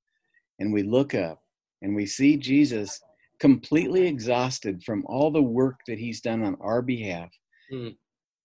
and 0.59 0.73
we 0.73 0.83
look 0.83 1.15
up 1.15 1.41
and 1.83 1.95
we 1.95 2.05
see 2.05 2.37
Jesus 2.37 3.01
completely 3.39 4.09
exhausted 4.09 4.83
from 4.83 5.05
all 5.07 5.31
the 5.31 5.41
work 5.41 5.77
that 5.87 6.01
he's 6.01 6.21
done 6.21 6.43
on 6.43 6.57
our 6.61 6.83
behalf, 6.83 7.31
mm. 7.73 7.95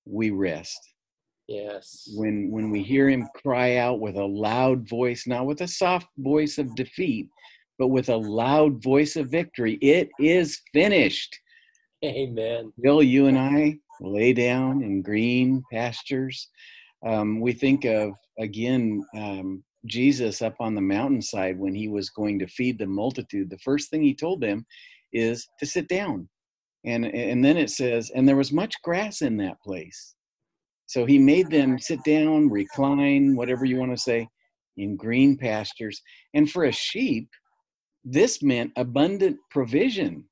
we 0.05 0.29
rest. 0.29 0.79
Yes. 1.49 2.07
When 2.15 2.51
when 2.51 2.69
we 2.69 2.83
hear 2.83 3.09
him 3.09 3.27
cry 3.35 3.77
out 3.77 3.99
with 3.99 4.17
a 4.17 4.23
loud 4.23 4.87
voice, 4.87 5.25
not 5.25 5.47
with 5.47 5.61
a 5.61 5.67
soft 5.67 6.05
voice 6.19 6.59
of 6.59 6.75
defeat, 6.75 7.27
but 7.79 7.87
with 7.87 8.09
a 8.09 8.15
loud 8.15 8.83
voice 8.83 9.15
of 9.15 9.31
victory, 9.31 9.73
it 9.81 10.09
is 10.19 10.61
finished. 10.73 11.35
Amen. 12.05 12.71
Bill, 12.83 13.01
you 13.01 13.25
and 13.25 13.37
I 13.37 13.79
lay 13.99 14.31
down 14.31 14.83
in 14.83 15.01
green 15.01 15.63
pastures. 15.71 16.47
Um, 17.03 17.41
we 17.41 17.53
think 17.53 17.83
of, 17.83 18.11
again, 18.37 19.03
um, 19.15 19.63
Jesus 19.87 20.43
up 20.43 20.55
on 20.59 20.75
the 20.75 20.81
mountainside 20.81 21.57
when 21.57 21.73
he 21.73 21.87
was 21.87 22.11
going 22.11 22.37
to 22.39 22.47
feed 22.47 22.77
the 22.77 22.85
multitude. 22.85 23.49
The 23.49 23.57
first 23.57 23.89
thing 23.89 24.03
he 24.03 24.13
told 24.13 24.39
them 24.39 24.67
is 25.13 25.47
to 25.59 25.65
sit 25.65 25.87
down. 25.87 26.29
And, 26.85 27.05
and 27.05 27.43
then 27.43 27.57
it 27.57 27.71
says, 27.71 28.11
and 28.13 28.27
there 28.27 28.37
was 28.37 28.51
much 28.53 28.81
grass 28.83 29.23
in 29.23 29.35
that 29.37 29.59
place. 29.61 30.15
So 30.89 31.05
he 31.05 31.17
made 31.17 31.49
them 31.49 31.79
sit 31.79 32.03
down, 32.03 32.49
recline, 32.49 33.35
whatever 33.35 33.63
you 33.63 33.77
want 33.77 33.91
to 33.91 33.97
say, 33.97 34.27
in 34.77 34.95
green 34.95 35.37
pastures. 35.37 36.01
And 36.33 36.49
for 36.49 36.65
a 36.65 36.71
sheep, 36.71 37.29
this 38.03 38.41
meant 38.41 38.71
abundant 38.75 39.37
provision. 39.51 40.25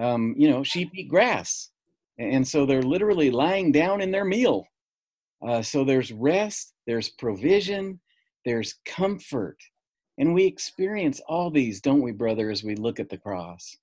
Um, 0.00 0.34
you 0.36 0.50
know, 0.50 0.62
sheep 0.62 0.90
eat 0.94 1.08
grass 1.08 1.70
and 2.20 2.46
so 2.46 2.66
they're 2.66 2.82
literally 2.82 3.30
lying 3.30 3.72
down 3.72 4.02
in 4.02 4.10
their 4.10 4.26
meal. 4.26 4.66
Uh, 5.46 5.62
so 5.62 5.84
there's 5.84 6.12
rest, 6.12 6.74
there's 6.86 7.08
provision, 7.08 7.98
there's 8.44 8.74
comfort. 8.84 9.56
And 10.18 10.34
we 10.34 10.44
experience 10.44 11.20
all 11.26 11.50
these, 11.50 11.80
don't 11.80 12.02
we, 12.02 12.12
brother, 12.12 12.50
as 12.50 12.62
we 12.62 12.74
look 12.74 13.00
at 13.00 13.08
the 13.08 13.16
cross? 13.16 13.78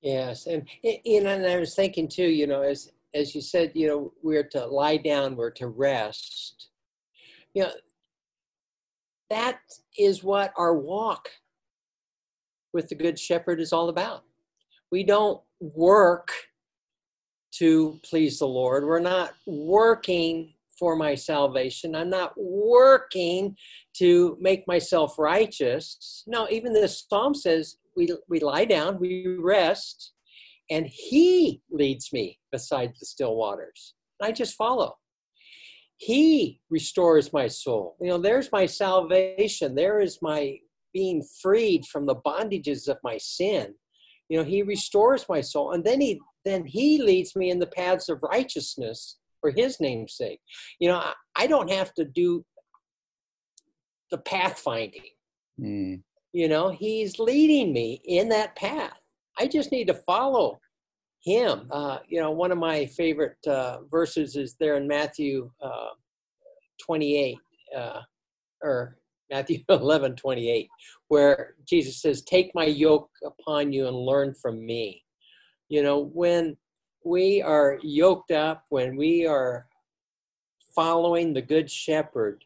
Yes, 0.00 0.46
and 0.46 0.66
you 0.82 1.22
know, 1.22 1.30
and 1.30 1.44
I 1.44 1.58
was 1.58 1.74
thinking 1.74 2.08
too, 2.08 2.28
you 2.28 2.46
know, 2.46 2.62
as 2.62 2.90
as 3.16 3.34
you 3.34 3.40
said, 3.40 3.72
you 3.74 3.88
know, 3.88 4.12
we're 4.22 4.46
to 4.48 4.66
lie 4.66 4.98
down, 4.98 5.36
we're 5.36 5.50
to 5.50 5.68
rest. 5.68 6.68
You 7.54 7.64
know, 7.64 7.72
that 9.30 9.58
is 9.98 10.22
what 10.22 10.52
our 10.56 10.74
walk 10.74 11.28
with 12.72 12.88
the 12.88 12.94
Good 12.94 13.18
Shepherd 13.18 13.60
is 13.60 13.72
all 13.72 13.88
about. 13.88 14.24
We 14.92 15.02
don't 15.02 15.40
work 15.60 16.30
to 17.52 17.98
please 18.04 18.38
the 18.38 18.46
Lord. 18.46 18.84
We're 18.84 19.00
not 19.00 19.32
working 19.46 20.52
for 20.78 20.94
my 20.94 21.14
salvation. 21.14 21.96
I'm 21.96 22.10
not 22.10 22.34
working 22.36 23.56
to 23.94 24.36
make 24.40 24.68
myself 24.68 25.18
righteous. 25.18 26.22
No, 26.26 26.46
even 26.50 26.74
this 26.74 27.06
psalm 27.08 27.34
says 27.34 27.78
we, 27.96 28.10
we 28.28 28.40
lie 28.40 28.66
down, 28.66 29.00
we 29.00 29.38
rest, 29.38 30.12
and 30.70 30.86
He 30.86 31.62
leads 31.70 32.12
me 32.12 32.38
beside 32.52 32.92
the 32.98 33.06
still 33.06 33.36
waters. 33.36 33.94
I 34.22 34.32
just 34.32 34.54
follow. 34.54 34.96
He 35.98 36.60
restores 36.70 37.32
my 37.32 37.48
soul. 37.48 37.96
You 38.00 38.08
know, 38.08 38.18
there's 38.18 38.52
my 38.52 38.66
salvation. 38.66 39.74
There 39.74 40.00
is 40.00 40.18
my 40.20 40.58
being 40.92 41.22
freed 41.42 41.86
from 41.86 42.06
the 42.06 42.16
bondages 42.16 42.88
of 42.88 42.98
my 43.02 43.18
sin. 43.18 43.74
You 44.28 44.38
know, 44.38 44.44
He 44.44 44.62
restores 44.62 45.26
my 45.28 45.40
soul. 45.40 45.72
And 45.72 45.84
then 45.84 46.00
He 46.00 46.20
then 46.46 46.64
he 46.64 47.02
leads 47.02 47.34
me 47.34 47.50
in 47.50 47.58
the 47.58 47.66
paths 47.66 48.08
of 48.08 48.22
righteousness 48.22 49.18
for 49.40 49.50
his 49.50 49.80
name's 49.80 50.16
sake. 50.16 50.40
You 50.78 50.88
know, 50.88 50.98
I, 50.98 51.12
I 51.34 51.46
don't 51.48 51.70
have 51.70 51.92
to 51.94 52.04
do 52.04 52.46
the 54.12 54.18
pathfinding. 54.18 55.10
Mm. 55.60 56.02
You 56.32 56.48
know, 56.48 56.70
he's 56.70 57.18
leading 57.18 57.72
me 57.72 58.00
in 58.04 58.28
that 58.28 58.54
path. 58.54 58.96
I 59.38 59.46
just 59.46 59.72
need 59.72 59.86
to 59.88 59.94
follow 59.94 60.60
him. 61.22 61.68
Uh, 61.70 61.98
you 62.08 62.20
know, 62.20 62.30
one 62.30 62.52
of 62.52 62.58
my 62.58 62.86
favorite 62.86 63.36
uh, 63.46 63.78
verses 63.90 64.36
is 64.36 64.54
there 64.58 64.76
in 64.76 64.86
Matthew 64.86 65.50
uh, 65.62 65.90
28, 66.80 67.36
uh, 67.76 68.00
or 68.62 68.96
Matthew 69.30 69.58
11, 69.68 70.16
28, 70.16 70.68
where 71.08 71.54
Jesus 71.66 72.00
says, 72.00 72.22
Take 72.22 72.52
my 72.54 72.64
yoke 72.64 73.10
upon 73.24 73.72
you 73.72 73.88
and 73.88 73.96
learn 73.96 74.34
from 74.34 74.64
me. 74.64 75.02
You 75.68 75.82
know, 75.82 76.10
when 76.14 76.56
we 77.04 77.42
are 77.42 77.78
yoked 77.82 78.30
up, 78.30 78.64
when 78.68 78.96
we 78.96 79.26
are 79.26 79.66
following 80.74 81.32
the 81.32 81.42
Good 81.42 81.70
Shepherd, 81.70 82.44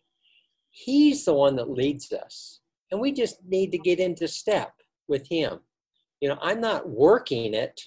He's 0.71 1.25
the 1.25 1.35
one 1.35 1.57
that 1.57 1.71
leads 1.71 2.13
us. 2.13 2.61
and 2.91 3.01
we 3.01 3.13
just 3.13 3.45
need 3.47 3.71
to 3.73 3.79
get 3.79 4.01
into 4.01 4.27
step 4.27 4.73
with 5.09 5.29
Him. 5.29 5.61
You 6.21 6.29
know, 6.29 6.39
I'm 6.41 6.61
not 6.61 6.89
working 6.89 7.55
it, 7.55 7.81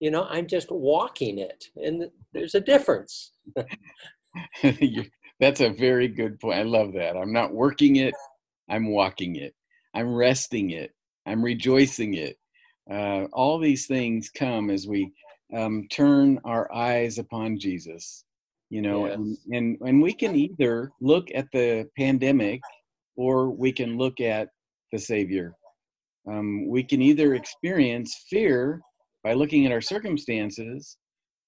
you 0.00 0.10
know, 0.10 0.24
I'm 0.24 0.46
just 0.46 0.70
walking 0.70 1.38
it. 1.38 1.64
And 1.76 2.10
there's 2.32 2.54
a 2.54 2.60
difference. 2.60 3.32
That's 5.40 5.60
a 5.60 5.70
very 5.70 6.08
good 6.08 6.40
point. 6.40 6.58
I 6.58 6.62
love 6.62 6.92
that. 6.94 7.16
I'm 7.16 7.32
not 7.32 7.52
working 7.52 7.96
it, 7.96 8.14
I'm 8.68 8.90
walking 8.90 9.36
it. 9.36 9.54
I'm 9.94 10.14
resting 10.14 10.70
it. 10.70 10.92
I'm 11.26 11.42
rejoicing 11.42 12.14
it. 12.14 12.36
Uh, 12.90 13.24
all 13.32 13.58
these 13.58 13.86
things 13.86 14.30
come 14.30 14.70
as 14.70 14.86
we 14.86 15.12
um, 15.54 15.86
turn 15.90 16.38
our 16.44 16.72
eyes 16.72 17.18
upon 17.18 17.58
Jesus. 17.58 18.24
You 18.70 18.82
know, 18.82 19.06
yes. 19.06 19.14
and, 19.14 19.38
and 19.52 19.78
and 19.80 20.02
we 20.02 20.12
can 20.12 20.36
either 20.36 20.90
look 21.00 21.28
at 21.34 21.46
the 21.52 21.88
pandemic 21.96 22.60
or 23.16 23.48
we 23.48 23.72
can 23.72 23.96
look 23.96 24.20
at 24.20 24.48
the 24.92 24.98
Savior. 24.98 25.54
Um, 26.30 26.68
we 26.68 26.82
can 26.82 27.00
either 27.00 27.34
experience 27.34 28.24
fear 28.28 28.80
by 29.24 29.32
looking 29.32 29.66
at 29.66 29.72
our 29.72 29.80
circumstances, 29.80 30.96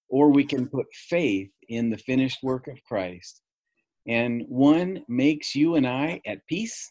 or 0.09 0.31
we 0.31 0.45
can 0.45 0.69
put 0.69 0.87
faith 0.93 1.51
in 1.69 1.91
the 1.91 1.99
finished 1.99 2.39
work 2.43 2.67
of 2.67 2.83
Christ. 2.85 3.43
And 4.09 4.45
one 4.49 5.05
makes 5.09 5.55
you 5.55 5.77
and 5.77 5.87
I 5.87 6.21
at 6.27 6.47
peace. 6.49 6.91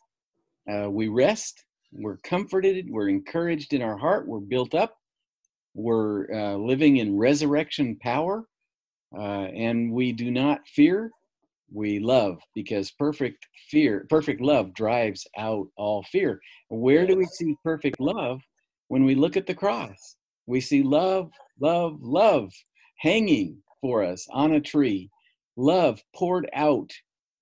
Uh, 0.72 0.90
we 0.90 1.08
rest, 1.08 1.64
we're 1.92 2.18
comforted, 2.18 2.88
we're 2.90 3.10
encouraged 3.10 3.74
in 3.74 3.82
our 3.82 3.98
heart, 3.98 4.28
we're 4.28 4.40
built 4.40 4.76
up, 4.76 4.96
we're 5.74 6.32
uh, 6.32 6.56
living 6.56 6.98
in 6.98 7.18
resurrection 7.18 7.98
power, 8.02 8.46
uh, 9.18 9.48
and 9.56 9.92
we 9.92 10.12
do 10.12 10.30
not 10.30 10.60
fear. 10.68 11.12
We 11.72 12.00
love 12.00 12.40
because 12.56 12.92
perfect 12.92 13.48
fear, 13.70 14.06
perfect 14.10 14.42
love 14.42 14.74
drives 14.74 15.28
out 15.38 15.68
all 15.78 16.04
fear. 16.04 16.40
Where 16.70 17.06
do 17.06 17.16
we 17.16 17.26
see 17.26 17.56
perfect 17.64 18.00
love? 18.00 18.42
When 18.88 19.06
we 19.06 19.14
look 19.16 19.38
at 19.38 19.46
the 19.46 19.54
cross, 19.54 20.16
we 20.48 20.62
see 20.62 20.82
love, 20.82 21.32
love, 21.60 21.98
love 22.02 22.52
hanging 22.98 23.62
for 23.82 24.04
us 24.04 24.28
on 24.32 24.54
a 24.54 24.62
tree, 24.62 25.10
love 25.56 26.02
poured 26.16 26.50
out, 26.54 26.92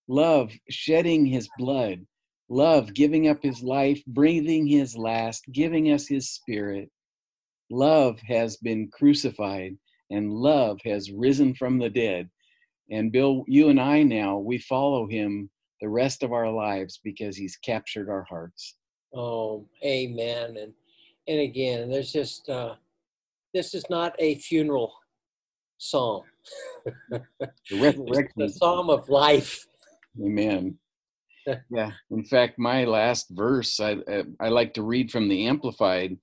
love 0.08 0.52
shedding 0.70 1.26
his 1.26 1.48
blood, 1.58 2.06
love 2.50 2.94
giving 2.94 3.30
up 3.30 3.42
his 3.42 3.62
life, 3.62 4.04
breathing 4.08 4.68
his 4.68 4.98
last, 4.98 5.46
giving 5.52 5.92
us 5.92 6.08
his 6.08 6.30
spirit. 6.30 6.90
Love 7.70 8.20
has 8.22 8.58
been 8.58 8.90
crucified 8.92 9.78
and 10.10 10.32
love 10.34 10.80
has 10.86 11.12
risen 11.12 11.54
from 11.54 11.78
the 11.78 11.90
dead. 11.90 12.30
And 12.90 13.12
Bill, 13.12 13.44
you 13.48 13.70
and 13.70 13.80
I 13.80 14.04
now, 14.04 14.38
we 14.38 14.58
follow 14.58 15.08
him 15.08 15.50
the 15.82 15.90
rest 15.90 16.24
of 16.24 16.32
our 16.32 16.52
lives 16.52 17.00
because 17.04 17.36
he's 17.36 17.58
captured 17.58 18.10
our 18.10 18.24
hearts. 18.24 18.76
Oh, 19.14 19.66
amen. 19.84 20.58
And 20.58 20.74
and 21.28 21.40
again, 21.42 21.90
there's 21.90 22.12
just 22.12 22.50
uh, 22.50 22.76
this 23.54 23.74
is 23.74 23.84
not 23.90 24.16
a 24.20 24.36
funeral 24.36 24.94
psalm. 25.78 26.24
the 27.10 27.22
resurrection. 27.74 28.32
the 28.38 28.50
psalm 28.50 28.90
of 28.90 29.10
life. 29.10 29.66
Amen. 30.24 30.78
yeah. 31.70 31.92
In 32.12 32.24
fact, 32.24 32.58
my 32.58 32.86
last 32.86 33.28
verse 33.32 33.80
I 33.80 33.98
I 34.40 34.50
like 34.50 34.74
to 34.76 34.84
read 34.84 35.12
from 35.12 35.28
the 35.28 35.48
Amplified 35.48 36.18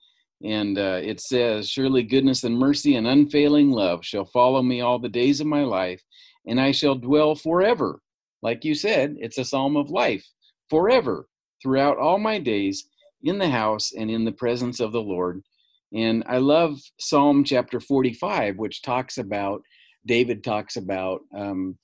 and 0.44 0.79
uh, 0.79 1.00
it 1.03 1.20
says, 1.20 1.68
Surely 1.68 2.03
goodness 2.03 2.44
and 2.44 2.59
mercy 2.59 2.96
and 2.96 3.07
unfailing 3.07 3.70
love 3.70 4.05
shall 4.05 4.27
follow 4.27 4.62
me 4.62 4.83
all 4.83 4.98
the 4.98 5.09
days 5.09 5.40
of 5.40 5.46
my 5.46 5.62
life, 5.62 6.03
and 6.46 6.61
I 6.61 6.72
shall 6.72 6.94
dwell 6.94 7.35
forever. 7.35 8.00
Like 8.42 8.64
you 8.64 8.74
said, 8.74 9.16
it's 9.18 9.38
a 9.38 9.44
psalm 9.44 9.76
of 9.76 9.90
life, 9.90 10.26
forever, 10.68 11.28
throughout 11.62 11.98
all 11.98 12.18
my 12.18 12.38
days, 12.38 12.87
in 13.24 13.38
the 13.38 13.48
house 13.48 13.92
and 13.96 14.11
in 14.11 14.24
the 14.24 14.33
presence 14.33 14.80
of 14.80 14.92
the 14.92 15.00
Lord. 15.00 15.42
And 15.92 16.24
I 16.26 16.38
love 16.38 16.78
Psalm 16.98 17.44
chapter 17.44 17.80
45, 17.80 18.59
which 18.59 18.83
talks 18.83 19.18
about, 19.18 19.62
David 20.07 20.44
talks 20.44 20.76
about 20.76 21.22
um, 21.35 21.78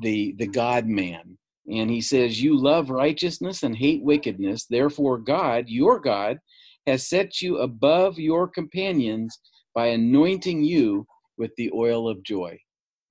the, 0.00 0.34
the 0.38 0.46
God 0.46 0.86
man. 0.86 1.38
And 1.70 1.90
he 1.90 2.00
says, 2.00 2.40
You 2.40 2.56
love 2.56 2.90
righteousness 2.90 3.62
and 3.62 3.76
hate 3.76 4.02
wickedness. 4.02 4.66
Therefore, 4.66 5.18
God, 5.18 5.64
your 5.68 5.98
God, 5.98 6.38
has 6.86 7.08
set 7.08 7.42
you 7.42 7.58
above 7.58 8.18
your 8.18 8.46
companions 8.46 9.36
by 9.74 9.86
anointing 9.86 10.62
you 10.62 11.06
with 11.36 11.50
the 11.56 11.70
oil 11.74 12.08
of 12.08 12.22
joy. 12.22 12.58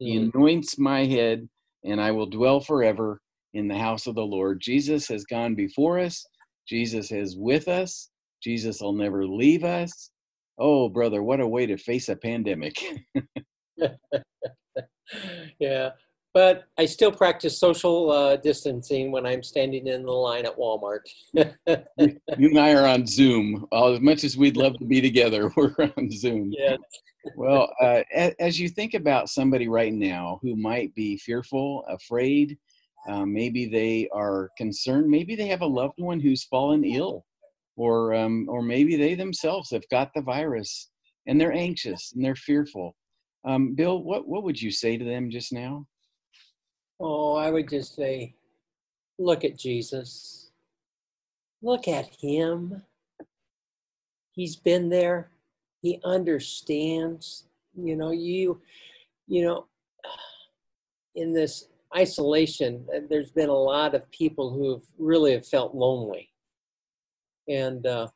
Mm-hmm. 0.02 0.06
He 0.06 0.18
anoints 0.18 0.78
my 0.78 1.06
head, 1.06 1.48
and 1.84 2.02
I 2.02 2.12
will 2.12 2.26
dwell 2.26 2.60
forever 2.60 3.20
in 3.54 3.68
the 3.68 3.78
house 3.78 4.08
of 4.08 4.16
the 4.16 4.26
Lord. 4.26 4.60
Jesus 4.62 5.08
has 5.08 5.24
gone 5.26 5.56
before 5.56 6.00
us, 6.00 6.26
Jesus 6.68 7.12
is 7.12 7.38
with 7.38 7.68
us, 7.68 8.10
Jesus 8.44 8.82
will 8.82 8.94
never 8.94 9.26
leave 9.26 9.64
us. 9.64 10.12
Oh, 10.58 10.90
brother, 10.90 11.22
what 11.22 11.40
a 11.42 11.48
way 11.48 11.66
to 11.66 11.78
face 11.78 12.10
a 12.10 12.16
pandemic. 12.16 12.76
yeah 15.60 15.90
but 16.36 16.66
I 16.78 16.86
still 16.86 17.14
practice 17.14 17.58
social 17.58 18.12
uh, 18.12 18.36
distancing 18.36 19.10
when 19.10 19.26
I'm 19.26 19.42
standing 19.42 19.88
in 19.88 20.04
the 20.04 20.12
line 20.12 20.46
at 20.46 20.58
Walmart. 20.58 21.00
you 21.34 21.46
and 22.38 22.60
I 22.60 22.74
are 22.74 22.86
on 22.86 23.08
Zoom. 23.08 23.66
As 23.72 24.02
much 24.02 24.26
as 24.26 24.36
we'd 24.36 24.58
love 24.58 24.78
to 24.80 24.86
be 24.86 25.00
together, 25.00 25.50
we're 25.56 25.74
on 25.98 26.12
Zoom. 26.12 26.52
Yeah. 26.52 26.76
Well, 27.36 27.74
uh, 27.82 28.04
as 28.40 28.60
you 28.60 28.70
think 28.70 28.94
about 28.94 29.30
somebody 29.30 29.68
right 29.68 29.94
now 29.94 30.40
who 30.42 30.56
might 30.56 30.94
be 30.96 31.18
fearful, 31.18 31.84
afraid, 31.88 32.58
uh, 33.08 33.26
maybe 33.26 33.66
they 33.66 34.08
are 34.14 34.52
concerned, 34.58 35.10
maybe 35.10 35.36
they 35.36 35.48
have 35.48 35.62
a 35.62 35.66
loved 35.66 35.98
one 35.98 36.20
who's 36.20 36.44
fallen 36.44 36.84
ill, 36.84 37.26
or 37.76 38.14
um, 38.14 38.48
or 38.50 38.62
maybe 38.62 38.96
they 38.96 39.16
themselves 39.16 39.70
have 39.72 39.88
got 39.90 40.12
the 40.14 40.22
virus 40.22 40.90
and 41.28 41.40
they're 41.40 41.54
anxious 41.54 42.14
and 42.14 42.24
they're 42.24 42.36
fearful. 42.36 42.96
Um, 43.44 43.76
Bill, 43.76 44.02
what 44.04 44.28
what 44.28 44.44
would 44.44 44.62
you 44.62 44.72
say 44.72 44.98
to 44.98 45.06
them 45.06 45.30
just 45.30 45.52
now? 45.52 45.86
Oh, 47.00 47.36
I 47.36 47.52
would 47.52 47.70
just 47.70 47.96
say, 47.96 48.36
look 49.20 49.44
at 49.44 49.58
Jesus. 49.58 50.52
Look 51.62 51.88
at 51.88 52.10
him. 52.20 52.84
He's 54.32 54.56
been 54.56 54.90
there. 54.90 55.32
He 55.86 56.00
understands. 56.04 57.44
You 57.76 57.96
know, 57.96 58.10
you, 58.10 58.60
you 59.28 59.44
know, 59.44 59.68
in 61.14 61.32
this 61.32 61.68
isolation, 61.96 62.84
uh, 62.92 63.02
there's 63.08 63.30
been 63.30 63.50
a 63.50 63.54
lot 63.54 63.94
of 63.94 64.10
people 64.10 64.50
who 64.52 64.72
have 64.72 64.82
really 64.98 65.34
have 65.34 65.46
felt 65.46 65.76
lonely. 65.76 66.32
And 67.48 67.86
uh, 67.86 68.08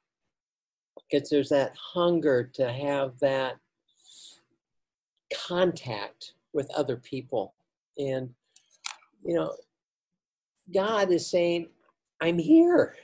because 1.11 1.29
there's 1.29 1.49
that 1.49 1.75
hunger 1.93 2.49
to 2.55 2.73
have 2.73 3.19
that 3.19 3.57
contact 5.47 6.33
with 6.53 6.71
other 6.71 6.95
people. 6.95 7.53
And 7.99 8.31
you 9.23 9.35
know, 9.35 9.53
God 10.73 11.11
is 11.11 11.29
saying, 11.29 11.67
I'm 12.19 12.39
here. 12.39 12.95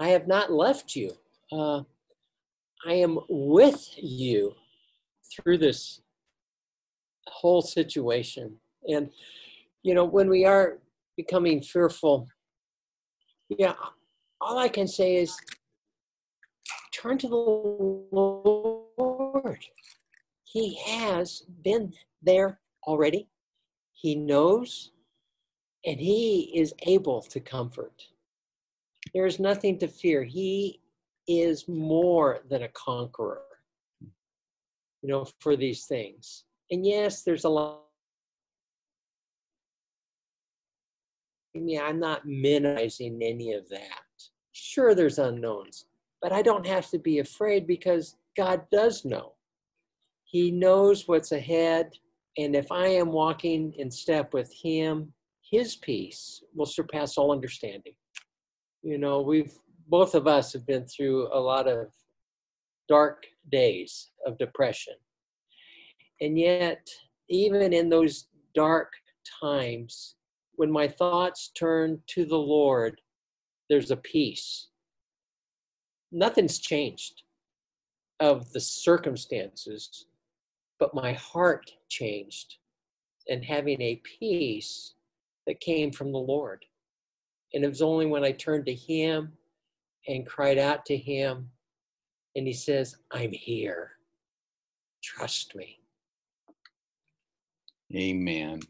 I 0.00 0.08
have 0.08 0.26
not 0.26 0.50
left 0.50 0.96
you. 0.96 1.12
Uh, 1.52 1.82
I 2.86 2.94
am 2.94 3.18
with 3.28 3.90
you 3.96 4.54
through 5.32 5.58
this 5.58 6.00
whole 7.28 7.62
situation. 7.62 8.56
And, 8.88 9.10
you 9.82 9.94
know, 9.94 10.04
when 10.04 10.28
we 10.28 10.44
are 10.44 10.78
becoming 11.16 11.62
fearful, 11.62 12.28
yeah, 13.48 13.74
all 14.40 14.58
I 14.58 14.68
can 14.68 14.88
say 14.88 15.16
is 15.16 15.36
turn 16.92 17.18
to 17.18 17.28
the 17.28 17.36
Lord. 18.12 19.64
He 20.44 20.78
has 20.84 21.42
been 21.62 21.92
there 22.20 22.60
already. 22.86 23.28
He 23.92 24.14
knows 24.16 24.90
and 25.84 26.00
He 26.00 26.52
is 26.54 26.74
able 26.86 27.22
to 27.22 27.40
comfort. 27.40 28.08
There 29.14 29.26
is 29.26 29.38
nothing 29.38 29.78
to 29.78 29.88
fear. 29.88 30.24
He 30.24 30.80
is 31.28 31.68
more 31.68 32.40
than 32.48 32.62
a 32.62 32.68
conqueror, 32.68 33.42
you 34.00 35.08
know, 35.08 35.26
for 35.40 35.56
these 35.56 35.86
things. 35.86 36.44
And 36.70 36.84
yes, 36.86 37.22
there's 37.22 37.44
a 37.44 37.48
lot. 37.48 37.80
I 41.54 41.58
mean, 41.58 41.80
I'm 41.80 42.00
not 42.00 42.26
minimizing 42.26 43.20
any 43.22 43.52
of 43.52 43.68
that. 43.68 44.00
Sure, 44.52 44.94
there's 44.94 45.18
unknowns, 45.18 45.84
but 46.22 46.32
I 46.32 46.40
don't 46.40 46.66
have 46.66 46.88
to 46.90 46.98
be 46.98 47.18
afraid 47.18 47.66
because 47.66 48.16
God 48.36 48.62
does 48.72 49.04
know. 49.04 49.34
He 50.24 50.50
knows 50.50 51.06
what's 51.06 51.32
ahead. 51.32 51.90
And 52.38 52.56
if 52.56 52.72
I 52.72 52.86
am 52.86 53.12
walking 53.12 53.74
in 53.76 53.90
step 53.90 54.32
with 54.32 54.50
Him, 54.50 55.12
His 55.42 55.76
peace 55.76 56.42
will 56.54 56.64
surpass 56.64 57.18
all 57.18 57.32
understanding. 57.32 57.92
You 58.82 58.96
know, 58.96 59.20
we've 59.20 59.52
both 59.92 60.14
of 60.14 60.26
us 60.26 60.54
have 60.54 60.66
been 60.66 60.86
through 60.86 61.28
a 61.34 61.38
lot 61.38 61.68
of 61.68 61.88
dark 62.88 63.26
days 63.50 64.08
of 64.26 64.38
depression. 64.38 64.94
And 66.22 66.38
yet, 66.38 66.88
even 67.28 67.74
in 67.74 67.90
those 67.90 68.28
dark 68.54 68.90
times, 69.38 70.14
when 70.54 70.72
my 70.72 70.88
thoughts 70.88 71.50
turn 71.54 72.00
to 72.06 72.24
the 72.24 72.38
Lord, 72.38 73.02
there's 73.68 73.90
a 73.90 73.96
peace. 73.96 74.68
Nothing's 76.10 76.58
changed 76.58 77.24
of 78.18 78.50
the 78.52 78.60
circumstances, 78.60 80.06
but 80.78 80.94
my 80.94 81.12
heart 81.12 81.70
changed 81.90 82.56
and 83.28 83.44
having 83.44 83.82
a 83.82 84.00
peace 84.18 84.94
that 85.46 85.60
came 85.60 85.92
from 85.92 86.12
the 86.12 86.18
Lord. 86.18 86.64
And 87.52 87.62
it 87.62 87.68
was 87.68 87.82
only 87.82 88.06
when 88.06 88.24
I 88.24 88.32
turned 88.32 88.64
to 88.64 88.74
Him 88.74 89.34
and 90.08 90.26
cried 90.26 90.58
out 90.58 90.84
to 90.86 90.96
Him, 90.96 91.50
and 92.36 92.46
He 92.46 92.52
says, 92.52 92.96
I'm 93.10 93.32
here. 93.32 93.92
Trust 95.02 95.54
me. 95.54 95.80
Amen. 97.94 98.60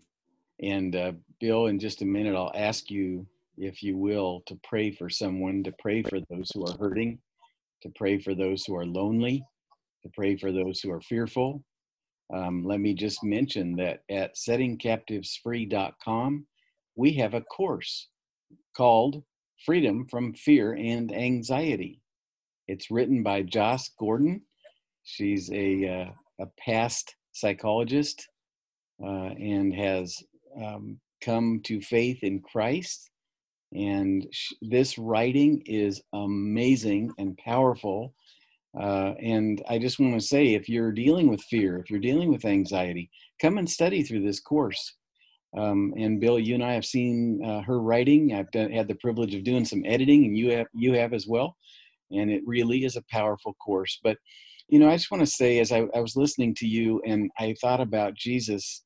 And 0.63 0.97
uh, 0.97 1.13
Bill, 1.41 1.67
in 1.67 1.79
just 1.79 2.03
a 2.03 2.07
minute, 2.07 2.35
I'll 2.35 2.53
ask 2.55 2.91
you, 2.91 3.27
if 3.57 3.83
you 3.83 3.97
will, 3.97 4.43
to 4.47 4.59
pray 4.65 4.91
for 4.91 5.09
someone, 5.11 5.63
to 5.65 5.73
pray 5.79 6.03
for 6.03 6.19
those 6.31 6.51
who 6.53 6.67
are 6.67 6.77
hurting, 6.79 7.19
to 7.83 7.91
pray 7.95 8.19
for 8.19 8.35
those 8.35 8.65
who 8.65 8.77
are 8.77 8.87
lonely, 8.87 9.45
to 10.03 10.11
pray 10.15 10.37
for 10.37 10.53
those 10.53 10.81
who 10.81 10.91
are 10.91 11.01
fearful. 11.01 11.65
Um, 12.33 12.65
let 12.65 12.81
me 12.81 12.95
just 12.95 13.23
mention 13.23 13.77
that 13.77 14.03
at 14.11 14.35
settingcaptivesfree.com, 14.37 16.47
we 16.97 17.13
have 17.15 17.35
a 17.35 17.43
course 17.43 18.09
called 18.77 19.23
Freedom 19.65 20.07
from 20.09 20.35
Fear 20.35 20.73
and 20.75 21.15
Anxiety. 21.15 22.01
It's 22.67 22.91
written 22.91 23.23
by 23.23 23.43
Joss 23.43 23.91
Gordon. 23.97 24.43
She's 25.05 25.51
a, 25.53 25.89
uh, 25.89 26.45
a 26.45 26.47
past 26.59 27.15
psychologist 27.31 28.29
uh, 29.01 29.31
and 29.39 29.73
has 29.73 30.21
um, 30.61 30.99
come 31.21 31.61
to 31.65 31.81
faith 31.81 32.25
in 32.25 32.41
Christ. 32.41 33.11
And 33.73 34.27
sh- 34.33 34.55
this 34.63 34.99
writing 34.99 35.63
is 35.65 36.03
amazing 36.13 37.13
and 37.19 37.39
powerful. 37.39 38.15
Uh, 38.79 39.15
and 39.23 39.63
I 39.69 39.79
just 39.79 40.01
want 40.01 40.15
to 40.15 40.27
say 40.27 40.55
if 40.55 40.69
you're 40.69 40.93
dealing 40.93 41.29
with 41.29 41.43
fear, 41.43 41.79
if 41.79 41.89
you're 41.89 42.01
dealing 42.01 42.33
with 42.33 42.45
anxiety, 42.45 43.11
come 43.41 43.59
and 43.59 43.71
study 43.71 44.03
through 44.03 44.25
this 44.25 44.41
course. 44.41 44.97
Um, 45.57 45.93
and 45.99 46.21
Bill, 46.21 46.39
you 46.39 46.55
and 46.55 46.65
I 46.65 46.73
have 46.73 46.85
seen 46.85 47.45
uh, 47.45 47.61
her 47.63 47.81
writing. 47.81 48.35
I've 48.35 48.51
done, 48.51 48.73
had 48.73 48.89
the 48.89 48.95
privilege 48.95 49.35
of 49.35 49.45
doing 49.45 49.65
some 49.65 49.83
editing, 49.85 50.25
and 50.25 50.37
you 50.37 50.51
have 50.53 50.67
you 50.73 50.95
have 50.95 51.13
as 51.13 51.27
well. 51.27 51.57
And 52.11 52.31
it 52.31 52.43
really 52.47 52.85
is 52.85 52.97
a 52.97 53.05
powerful 53.11 53.55
course. 53.55 53.99
But 54.03 54.17
you 54.69 54.79
know, 54.79 54.89
I 54.89 54.97
just 54.97 55.11
want 55.11 55.21
to 55.21 55.27
say, 55.27 55.59
as 55.59 55.73
I, 55.73 55.85
I 55.95 56.01
was 56.01 56.17
listening 56.17 56.55
to 56.57 56.67
you, 56.67 57.03
and 57.07 57.31
I 57.39 57.55
thought 57.61 57.81
about 57.81 58.15
Jesus 58.15 58.83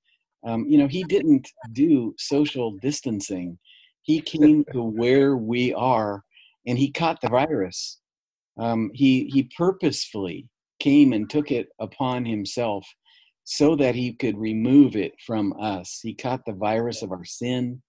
um, 0.46 0.64
you 0.68 0.78
know, 0.78 0.86
he 0.86 1.02
didn't 1.04 1.50
do 1.72 2.14
social 2.18 2.72
distancing. 2.80 3.58
He 4.02 4.20
came 4.20 4.64
to 4.72 4.82
where 4.96 5.36
we 5.36 5.74
are 5.74 6.22
and 6.66 6.78
he 6.78 6.90
caught 6.90 7.20
the 7.20 7.28
virus. 7.28 7.98
Um, 8.58 8.90
he, 8.94 9.26
he 9.26 9.50
purposefully 9.56 10.48
came 10.78 11.12
and 11.12 11.28
took 11.28 11.50
it 11.50 11.68
upon 11.80 12.24
himself 12.24 12.86
so 13.48 13.76
that 13.76 13.94
he 13.94 14.12
could 14.12 14.36
remove 14.36 14.96
it 14.96 15.14
from 15.24 15.54
us. 15.60 16.00
He 16.02 16.14
caught 16.14 16.44
the 16.44 16.52
virus 16.52 17.00
of 17.02 17.12
our 17.12 17.24
sin 17.24 17.80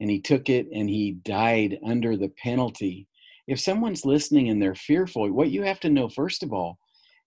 and 0.00 0.10
he 0.10 0.20
took 0.20 0.48
it 0.48 0.66
and 0.74 0.90
he 0.90 1.12
died 1.12 1.78
under 1.86 2.16
the 2.16 2.32
penalty. 2.42 3.06
If 3.46 3.60
someone's 3.60 4.04
listening 4.04 4.48
and 4.48 4.60
they're 4.60 4.74
fearful, 4.74 5.30
what 5.30 5.52
you 5.52 5.62
have 5.62 5.78
to 5.80 5.90
know, 5.90 6.08
first 6.08 6.42
of 6.42 6.52
all, 6.52 6.78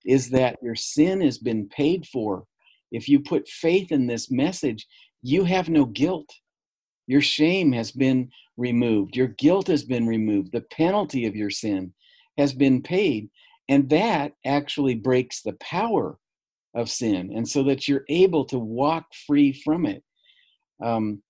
is 0.06 0.30
that 0.32 0.58
your 0.62 0.76
sin 0.76 1.22
has 1.22 1.38
been 1.38 1.70
paid 1.70 2.06
for 2.06 2.44
if 2.92 3.08
you 3.08 3.22
put 3.22 3.48
faith 3.48 3.94
in 3.94 4.08
this 4.08 4.30
message, 4.30 4.86
you 5.22 5.46
have 5.46 5.70
no 5.70 5.86
guilt. 5.86 6.30
Your 7.08 7.22
shame 7.22 7.72
has 7.72 7.92
been 7.92 8.30
removed, 8.58 9.16
your 9.16 9.30
guilt 9.30 9.68
has 9.68 9.84
been 9.86 10.06
removed, 10.06 10.52
the 10.52 10.62
penalty 10.62 11.26
of 11.26 11.36
your 11.36 11.50
sin 11.50 11.94
has 12.38 12.54
been 12.54 12.82
paid. 12.82 13.30
And 13.70 13.90
that 13.90 14.34
actually 14.46 14.96
breaks 14.96 15.42
the 15.42 15.54
power 15.54 16.20
of 16.76 16.90
sin, 16.90 17.32
and 17.36 17.48
so 17.48 17.64
that 17.64 17.88
you're 17.88 18.06
able 18.10 18.46
to 18.46 18.60
walk 18.60 19.06
free 19.28 19.54
from 19.54 19.86
it. 19.86 20.04
Um, 20.84 21.22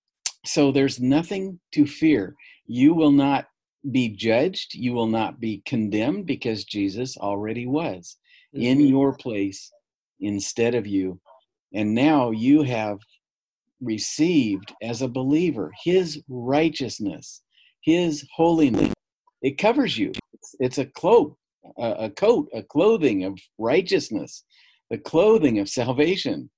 so 0.46 0.72
there's 0.72 1.00
nothing 1.00 1.60
to 1.74 1.86
fear. 1.86 2.36
You 2.66 2.94
will 2.94 3.12
not 3.12 3.46
be 3.92 4.10
judged, 4.10 4.74
you 4.74 4.94
will 4.94 5.08
not 5.08 5.40
be 5.40 5.62
condemned 5.66 6.26
because 6.26 6.64
Jesus 6.64 7.18
already 7.18 7.68
was 7.68 8.18
in 8.54 8.78
mm-hmm. 8.78 8.88
your 8.88 9.14
place 9.14 9.72
instead 10.20 10.74
of 10.74 10.88
you 10.88 11.20
and 11.74 11.96
now 11.96 12.32
you 12.32 12.64
have 12.64 13.00
received 13.82 14.74
as 14.82 15.02
a 15.02 15.08
believer 15.08 15.72
his 15.84 16.22
righteousness, 16.30 17.42
his 17.82 18.26
holiness. 18.34 18.94
It 19.42 19.58
covers 19.58 19.98
you. 19.98 20.12
It's, 20.34 20.56
it's 20.60 20.78
a 20.78 20.86
cloak, 20.86 21.38
a, 21.78 21.92
a 21.92 22.10
coat, 22.12 22.48
a 22.54 22.64
clothing 22.64 23.24
of 23.26 23.38
righteousness, 23.58 24.44
the 24.90 24.98
clothing 24.98 25.60
of 25.60 25.70
salvation. 25.70 26.50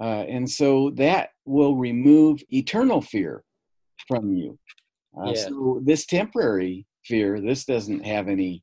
Uh, 0.00 0.24
and 0.28 0.48
so 0.48 0.90
that 0.96 1.30
will 1.44 1.76
remove 1.76 2.42
eternal 2.50 3.00
fear 3.00 3.42
from 4.06 4.32
you. 4.32 4.58
Uh, 5.18 5.32
yeah. 5.34 5.34
So 5.34 5.80
this 5.84 6.04
temporary 6.06 6.86
fear, 7.04 7.40
this 7.40 7.64
doesn't 7.64 8.04
have 8.04 8.28
any 8.28 8.62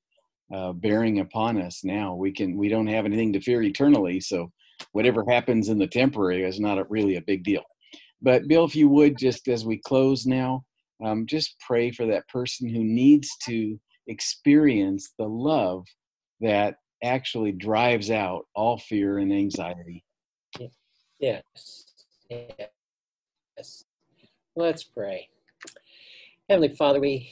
uh, 0.54 0.74
bearing 0.74 1.20
upon 1.20 1.60
us 1.60 1.84
now. 1.84 2.14
We 2.14 2.32
can 2.32 2.56
we 2.58 2.70
don't 2.70 2.88
have 2.88 3.06
anything 3.06 3.34
to 3.34 3.42
fear 3.42 3.64
eternally. 3.64 4.20
So 4.20 4.52
whatever 4.92 5.26
happens 5.28 5.70
in 5.70 5.80
the 5.80 5.88
temporary 5.88 6.44
is 6.44 6.60
not 6.60 6.78
a, 6.78 6.86
really 6.90 7.16
a 7.16 7.22
big 7.22 7.44
deal. 7.44 7.64
But 8.22 8.48
Bill, 8.48 8.66
if 8.66 8.76
you 8.76 8.88
would, 8.90 9.18
just 9.18 9.48
as 9.48 9.66
we 9.66 9.78
close 9.78 10.26
now, 10.26 10.64
um, 11.04 11.26
just 11.26 11.56
pray 11.60 11.92
for 11.92 12.06
that 12.06 12.28
person 12.28 12.70
who 12.70 12.84
needs 12.84 13.30
to 13.46 13.80
experience 14.08 15.14
the 15.18 15.28
love 15.28 15.86
that 16.40 16.76
actually 17.04 17.52
drives 17.52 18.10
out 18.10 18.46
all 18.56 18.78
fear 18.78 19.20
and 19.20 19.32
anxiety. 19.32 20.04
Yes. 21.20 21.86
Yes. 22.30 23.84
Let's 24.56 24.84
pray. 24.84 25.30
Heavenly 26.50 26.76
Father, 26.76 27.00
we 27.00 27.30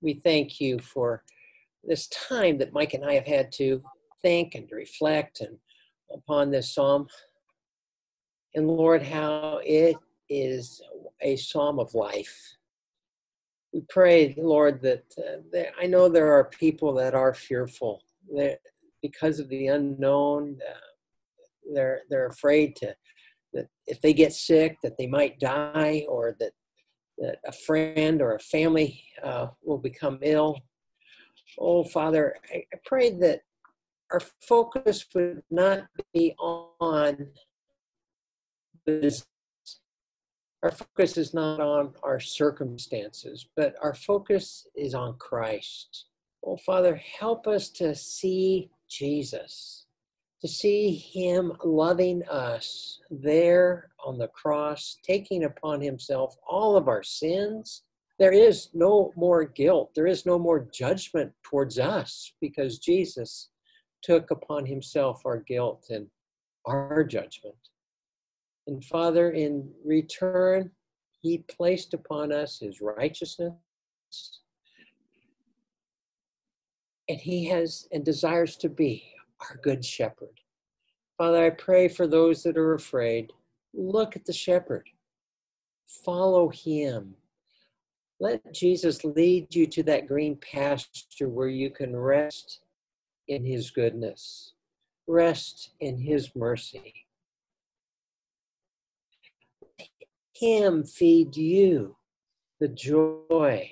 we 0.00 0.14
thank 0.14 0.60
you 0.60 0.78
for 0.78 1.22
this 1.84 2.08
time 2.08 2.58
that 2.58 2.72
Mike 2.72 2.94
and 2.94 3.04
I 3.04 3.14
have 3.14 3.26
had 3.26 3.52
to 3.52 3.82
think 4.20 4.54
and 4.54 4.70
reflect 4.70 5.40
and 5.40 5.58
upon 6.12 6.50
this 6.50 6.74
psalm. 6.74 7.08
And 8.54 8.68
Lord, 8.68 9.02
how 9.02 9.60
it 9.64 9.96
is 10.28 10.82
a 11.20 11.36
psalm 11.36 11.78
of 11.78 11.94
life. 11.94 12.56
We 13.72 13.82
pray, 13.88 14.34
Lord, 14.36 14.82
that 14.82 15.04
uh, 15.18 15.40
there, 15.50 15.72
I 15.80 15.86
know 15.86 16.08
there 16.08 16.32
are 16.32 16.44
people 16.44 16.92
that 16.94 17.14
are 17.14 17.32
fearful 17.32 18.02
that 18.34 18.60
because 19.02 19.38
of 19.38 19.48
the 19.48 19.66
unknown. 19.66 20.58
Uh, 20.68 20.74
they're 21.74 22.00
they're 22.10 22.26
afraid 22.26 22.76
to 22.76 22.94
that 23.52 23.68
if 23.86 24.00
they 24.00 24.12
get 24.12 24.32
sick 24.32 24.78
that 24.82 24.96
they 24.98 25.06
might 25.06 25.38
die 25.38 26.04
or 26.08 26.36
that 26.40 26.52
that 27.18 27.38
a 27.46 27.52
friend 27.52 28.22
or 28.22 28.34
a 28.34 28.40
family 28.40 29.04
uh, 29.22 29.48
will 29.62 29.78
become 29.78 30.18
ill. 30.22 30.58
Oh, 31.58 31.84
Father, 31.84 32.36
I, 32.52 32.64
I 32.72 32.76
pray 32.84 33.10
that 33.18 33.42
our 34.12 34.20
focus 34.46 35.06
would 35.14 35.42
not 35.50 35.86
be 36.12 36.34
on 36.38 37.28
this. 38.86 39.26
Our 40.62 40.70
focus 40.70 41.16
is 41.16 41.34
not 41.34 41.60
on 41.60 41.92
our 42.02 42.20
circumstances, 42.20 43.46
but 43.56 43.74
our 43.82 43.94
focus 43.94 44.66
is 44.76 44.94
on 44.94 45.16
Christ. 45.18 46.06
Oh, 46.44 46.56
Father, 46.56 46.96
help 46.96 47.46
us 47.46 47.68
to 47.70 47.94
see 47.94 48.70
Jesus, 48.92 49.86
to 50.40 50.48
see 50.48 50.94
Him 50.94 51.52
loving 51.64 52.22
us 52.28 53.00
there 53.10 53.90
on 54.04 54.18
the 54.18 54.28
cross, 54.28 54.98
taking 55.02 55.44
upon 55.44 55.80
Himself 55.80 56.36
all 56.48 56.76
of 56.76 56.88
our 56.88 57.02
sins. 57.02 57.82
There 58.18 58.32
is 58.32 58.68
no 58.74 59.12
more 59.16 59.44
guilt, 59.44 59.92
there 59.94 60.06
is 60.06 60.26
no 60.26 60.38
more 60.38 60.68
judgment 60.72 61.32
towards 61.42 61.78
us 61.78 62.32
because 62.40 62.78
Jesus 62.78 63.48
took 64.02 64.30
upon 64.30 64.66
himself 64.66 65.22
our 65.24 65.38
guilt 65.38 65.86
and 65.90 66.08
our 66.66 67.04
judgment. 67.04 67.54
And 68.66 68.84
Father, 68.84 69.30
in 69.30 69.70
return, 69.84 70.70
he 71.20 71.38
placed 71.38 71.94
upon 71.94 72.32
us 72.32 72.58
his 72.58 72.80
righteousness. 72.80 73.54
And 77.12 77.20
he 77.20 77.44
has 77.48 77.86
and 77.92 78.02
desires 78.02 78.56
to 78.56 78.70
be 78.70 79.04
our 79.38 79.58
good 79.62 79.84
shepherd. 79.84 80.40
Father, 81.18 81.44
I 81.44 81.50
pray 81.50 81.88
for 81.88 82.06
those 82.06 82.42
that 82.42 82.56
are 82.56 82.72
afraid. 82.72 83.30
Look 83.74 84.16
at 84.16 84.24
the 84.24 84.32
shepherd, 84.32 84.88
follow 85.86 86.48
him. 86.48 87.16
Let 88.18 88.54
Jesus 88.54 89.04
lead 89.04 89.54
you 89.54 89.66
to 89.66 89.82
that 89.82 90.08
green 90.08 90.36
pasture 90.36 91.28
where 91.28 91.48
you 91.48 91.68
can 91.68 91.94
rest 91.94 92.60
in 93.28 93.44
his 93.44 93.70
goodness, 93.70 94.54
rest 95.06 95.72
in 95.80 95.98
his 95.98 96.34
mercy. 96.34 96.94
Him 100.34 100.82
feed 100.82 101.36
you 101.36 101.94
the 102.58 102.68
joy 102.68 103.70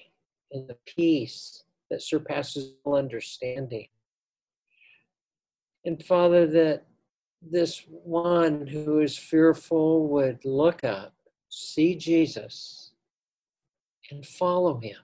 and 0.53 0.69
the 0.69 0.77
peace 0.85 1.65
that 1.91 2.03
surpasses 2.03 2.75
all 2.85 2.97
understanding. 2.97 3.89
And 5.85 6.03
Father, 6.03 6.47
that 6.47 6.85
this 7.43 7.85
one 7.89 8.67
who 8.67 9.01
is 9.01 9.17
fearful 9.17 10.07
would 10.09 10.45
look 10.45 10.85
up, 10.85 11.15
see 11.49 11.95
Jesus, 11.95 12.93
and 14.11 14.27
follow 14.27 14.79
him, 14.79 14.99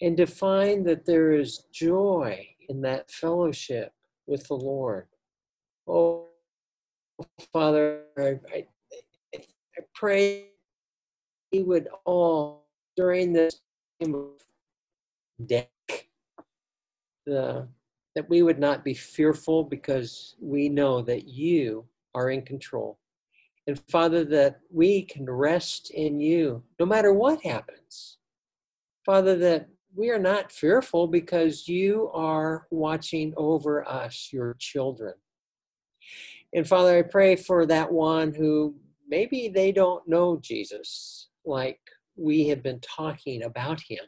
and 0.00 0.16
to 0.16 0.26
find 0.26 0.86
that 0.86 1.06
there 1.06 1.32
is 1.32 1.64
joy 1.72 2.46
in 2.68 2.82
that 2.82 3.10
fellowship 3.10 3.92
with 4.26 4.46
the 4.48 4.54
Lord. 4.54 5.06
Oh, 5.86 6.28
Father, 7.52 8.02
I, 8.18 8.38
I, 8.54 8.66
pray 9.94 10.46
He 11.50 11.62
would 11.62 11.88
all, 12.04 12.66
during 12.96 13.32
this 13.32 13.60
time 14.00 14.14
of 14.14 14.28
death, 15.46 15.68
that 17.30 18.28
we 18.28 18.42
would 18.42 18.58
not 18.58 18.84
be 18.84 18.94
fearful 18.94 19.64
because 19.64 20.34
we 20.40 20.68
know 20.68 21.00
that 21.02 21.28
you 21.28 21.86
are 22.14 22.30
in 22.30 22.42
control. 22.42 22.98
And 23.66 23.80
Father, 23.88 24.24
that 24.24 24.60
we 24.70 25.02
can 25.02 25.28
rest 25.28 25.90
in 25.90 26.18
you 26.18 26.62
no 26.78 26.86
matter 26.86 27.12
what 27.12 27.42
happens. 27.42 28.18
Father, 29.06 29.36
that 29.36 29.68
we 29.94 30.10
are 30.10 30.18
not 30.18 30.52
fearful 30.52 31.06
because 31.06 31.68
you 31.68 32.10
are 32.12 32.66
watching 32.70 33.32
over 33.36 33.88
us, 33.88 34.30
your 34.32 34.54
children. 34.58 35.14
And 36.52 36.66
Father, 36.66 36.98
I 36.98 37.02
pray 37.02 37.36
for 37.36 37.66
that 37.66 37.92
one 37.92 38.34
who 38.34 38.74
maybe 39.08 39.48
they 39.48 39.72
don't 39.72 40.06
know 40.08 40.38
Jesus 40.42 41.28
like 41.44 41.80
we 42.16 42.48
have 42.48 42.62
been 42.62 42.80
talking 42.80 43.44
about 43.44 43.80
him. 43.80 44.04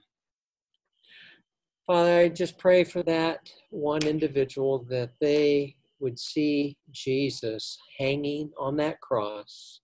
Father, 1.86 2.18
I 2.20 2.28
just 2.28 2.58
pray 2.58 2.84
for 2.84 3.02
that 3.02 3.50
one 3.70 4.06
individual 4.06 4.84
that 4.88 5.10
they 5.20 5.74
would 5.98 6.18
see 6.18 6.76
Jesus 6.90 7.76
hanging 7.98 8.52
on 8.56 8.76
that 8.76 9.00
cross, 9.00 9.80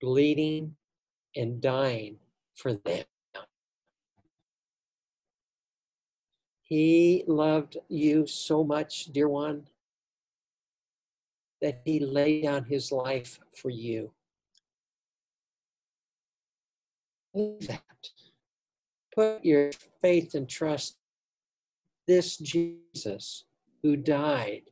bleeding 0.00 0.76
and 1.36 1.60
dying 1.60 2.16
for 2.54 2.72
them. 2.72 3.04
He 6.62 7.24
loved 7.26 7.76
you 7.88 8.26
so 8.26 8.64
much, 8.64 9.12
dear 9.12 9.28
one, 9.28 9.68
that 11.60 11.82
he 11.84 12.00
laid 12.00 12.44
down 12.44 12.64
his 12.64 12.90
life 12.90 13.38
for 13.54 13.68
you. 13.68 14.12
Believe 17.34 17.68
That. 17.68 17.82
Put 19.14 19.44
your 19.44 19.70
faith 20.02 20.34
and 20.34 20.48
trust 20.48 20.96
this 22.06 22.36
Jesus 22.36 23.44
who 23.82 23.96
died. 23.96 24.62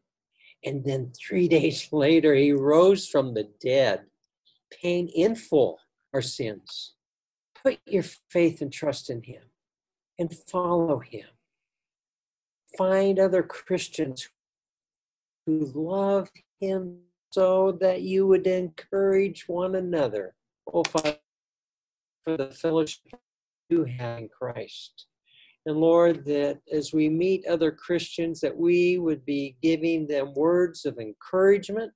And 0.65 0.85
then 0.85 1.13
three 1.17 1.49
days 1.59 1.89
later, 1.93 2.35
he 2.35 2.53
rose 2.53 3.09
from 3.09 3.35
the 3.35 3.49
dead, 3.61 4.05
paying 4.71 5.09
in 5.09 5.35
full 5.35 5.79
our 6.13 6.23
sins. 6.23 6.95
Put 7.63 7.79
your 7.87 8.05
faith 8.31 8.61
and 8.61 8.73
trust 8.73 9.09
in 9.09 9.23
him 9.23 9.43
and 10.19 10.35
follow 10.35 10.99
him. 10.99 11.27
Find 12.77 13.19
other 13.19 13.43
Christians 13.43 14.29
who 15.47 15.71
love 15.75 16.31
him 16.61 16.99
so 17.33 17.73
that 17.81 18.03
you 18.03 18.27
would 18.27 18.47
encourage 18.47 19.49
one 19.49 19.75
another. 19.75 20.35
Oh, 20.73 20.85
Father, 20.85 21.19
for 22.25 22.37
the 22.37 22.51
fellowship 22.51 23.21
you 23.69 23.85
have 23.85 24.19
in 24.19 24.29
Christ. 24.29 25.07
And 25.65 25.77
Lord, 25.77 26.25
that 26.25 26.59
as 26.73 26.93
we 26.93 27.09
meet 27.09 27.47
other 27.47 27.71
Christians, 27.71 28.41
that 28.41 28.57
we 28.57 28.99
would 28.99 29.25
be 29.25 29.57
giving 29.63 30.07
them 30.07 30.35
words 30.35 30.85
of 30.85 30.99
encouragement 30.99 31.93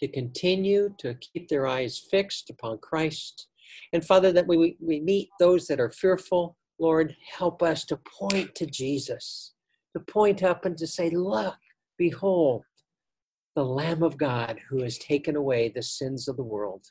to 0.00 0.08
continue 0.08 0.94
to 0.98 1.14
keep 1.14 1.48
their 1.48 1.66
eyes 1.66 1.98
fixed 2.10 2.50
upon 2.50 2.78
Christ. 2.78 3.46
And 3.92 4.04
Father, 4.04 4.32
that 4.32 4.46
we, 4.46 4.76
we 4.80 5.00
meet 5.00 5.30
those 5.40 5.66
that 5.68 5.80
are 5.80 5.90
fearful, 5.90 6.56
Lord, 6.78 7.16
help 7.38 7.62
us 7.62 7.84
to 7.86 7.98
point 8.18 8.54
to 8.56 8.66
Jesus, 8.66 9.54
to 9.94 10.00
point 10.00 10.42
up 10.42 10.66
and 10.66 10.76
to 10.76 10.86
say, 10.86 11.08
Look, 11.08 11.56
behold, 11.96 12.64
the 13.54 13.64
Lamb 13.64 14.02
of 14.02 14.18
God 14.18 14.60
who 14.68 14.82
has 14.82 14.98
taken 14.98 15.36
away 15.36 15.68
the 15.68 15.82
sins 15.82 16.28
of 16.28 16.36
the 16.36 16.42
world. 16.42 16.84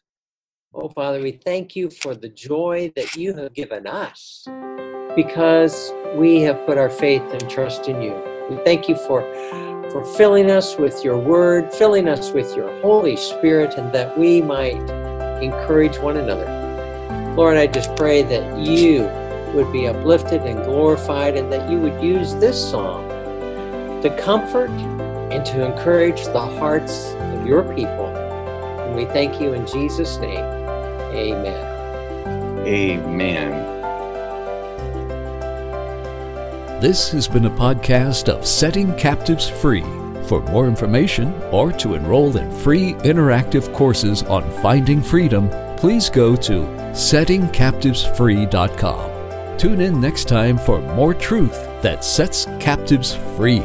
Oh, 0.74 0.90
Father, 0.90 1.22
we 1.22 1.34
thank 1.34 1.76
you 1.76 1.92
for 1.92 2.16
the 2.16 2.30
joy 2.30 2.92
that 2.96 3.16
you 3.16 3.36
have 3.36 3.54
given 3.54 3.86
us 3.86 4.48
because 5.16 5.92
we 6.16 6.42
have 6.42 6.66
put 6.66 6.78
our 6.78 6.90
faith 6.90 7.24
and 7.32 7.50
trust 7.50 7.88
in 7.88 8.02
you. 8.02 8.14
We 8.50 8.58
thank 8.64 8.88
you 8.90 8.96
for, 8.96 9.22
for 9.92 10.06
filling 10.16 10.50
us 10.50 10.78
with 10.78 11.04
your 11.04 11.18
word, 11.18 11.74
filling 11.74 12.08
us 12.08 12.32
with 12.32 12.56
your 12.56 12.70
Holy 12.82 13.16
Spirit, 13.16 13.76
and 13.78 13.92
that 13.94 14.18
we 14.18 14.42
might 14.42 14.78
encourage 15.42 15.98
one 15.98 16.18
another. 16.18 17.34
Lord, 17.36 17.58
I 17.58 17.68
just 17.68 17.96
pray 17.96 18.22
that 18.24 18.60
you 18.60 19.04
would 19.54 19.72
be 19.72 19.88
uplifted 19.88 20.42
and 20.42 20.64
glorified, 20.64 21.36
and 21.36 21.52
that 21.52 21.70
you 21.70 21.80
would 21.80 22.02
use 22.04 22.36
this 22.36 22.60
song 22.70 23.08
to 24.02 24.16
comfort 24.22 24.70
and 25.32 25.46
to 25.46 25.66
encourage 25.66 26.26
the 26.26 26.40
hearts 26.40 27.14
of 27.14 27.48
your 27.48 27.64
people. 27.74 28.08
And 28.08 28.96
we 28.96 29.06
thank 29.06 29.42
you 29.42 29.54
in 29.54 29.66
Jesus' 29.66 30.18
name. 30.18 30.44
Amen. 31.16 32.68
Amen. 32.68 33.73
This 36.84 37.08
has 37.14 37.30
been 37.30 37.46
a 37.46 37.50
podcast 37.50 38.28
of 38.28 38.46
Setting 38.46 38.94
Captives 38.98 39.50
Free. 39.50 39.86
For 40.28 40.42
more 40.52 40.68
information 40.68 41.34
or 41.44 41.72
to 41.72 41.94
enroll 41.94 42.36
in 42.36 42.52
free 42.60 42.96
interactive 43.06 43.74
courses 43.74 44.22
on 44.24 44.44
finding 44.62 45.02
freedom, 45.02 45.50
please 45.78 46.10
go 46.10 46.36
to 46.36 46.64
settingcaptivesfree.com. 46.92 49.58
Tune 49.58 49.80
in 49.80 50.02
next 50.02 50.28
time 50.28 50.58
for 50.58 50.82
more 50.94 51.14
truth 51.14 51.56
that 51.82 52.04
sets 52.04 52.48
captives 52.60 53.16
free. 53.38 53.64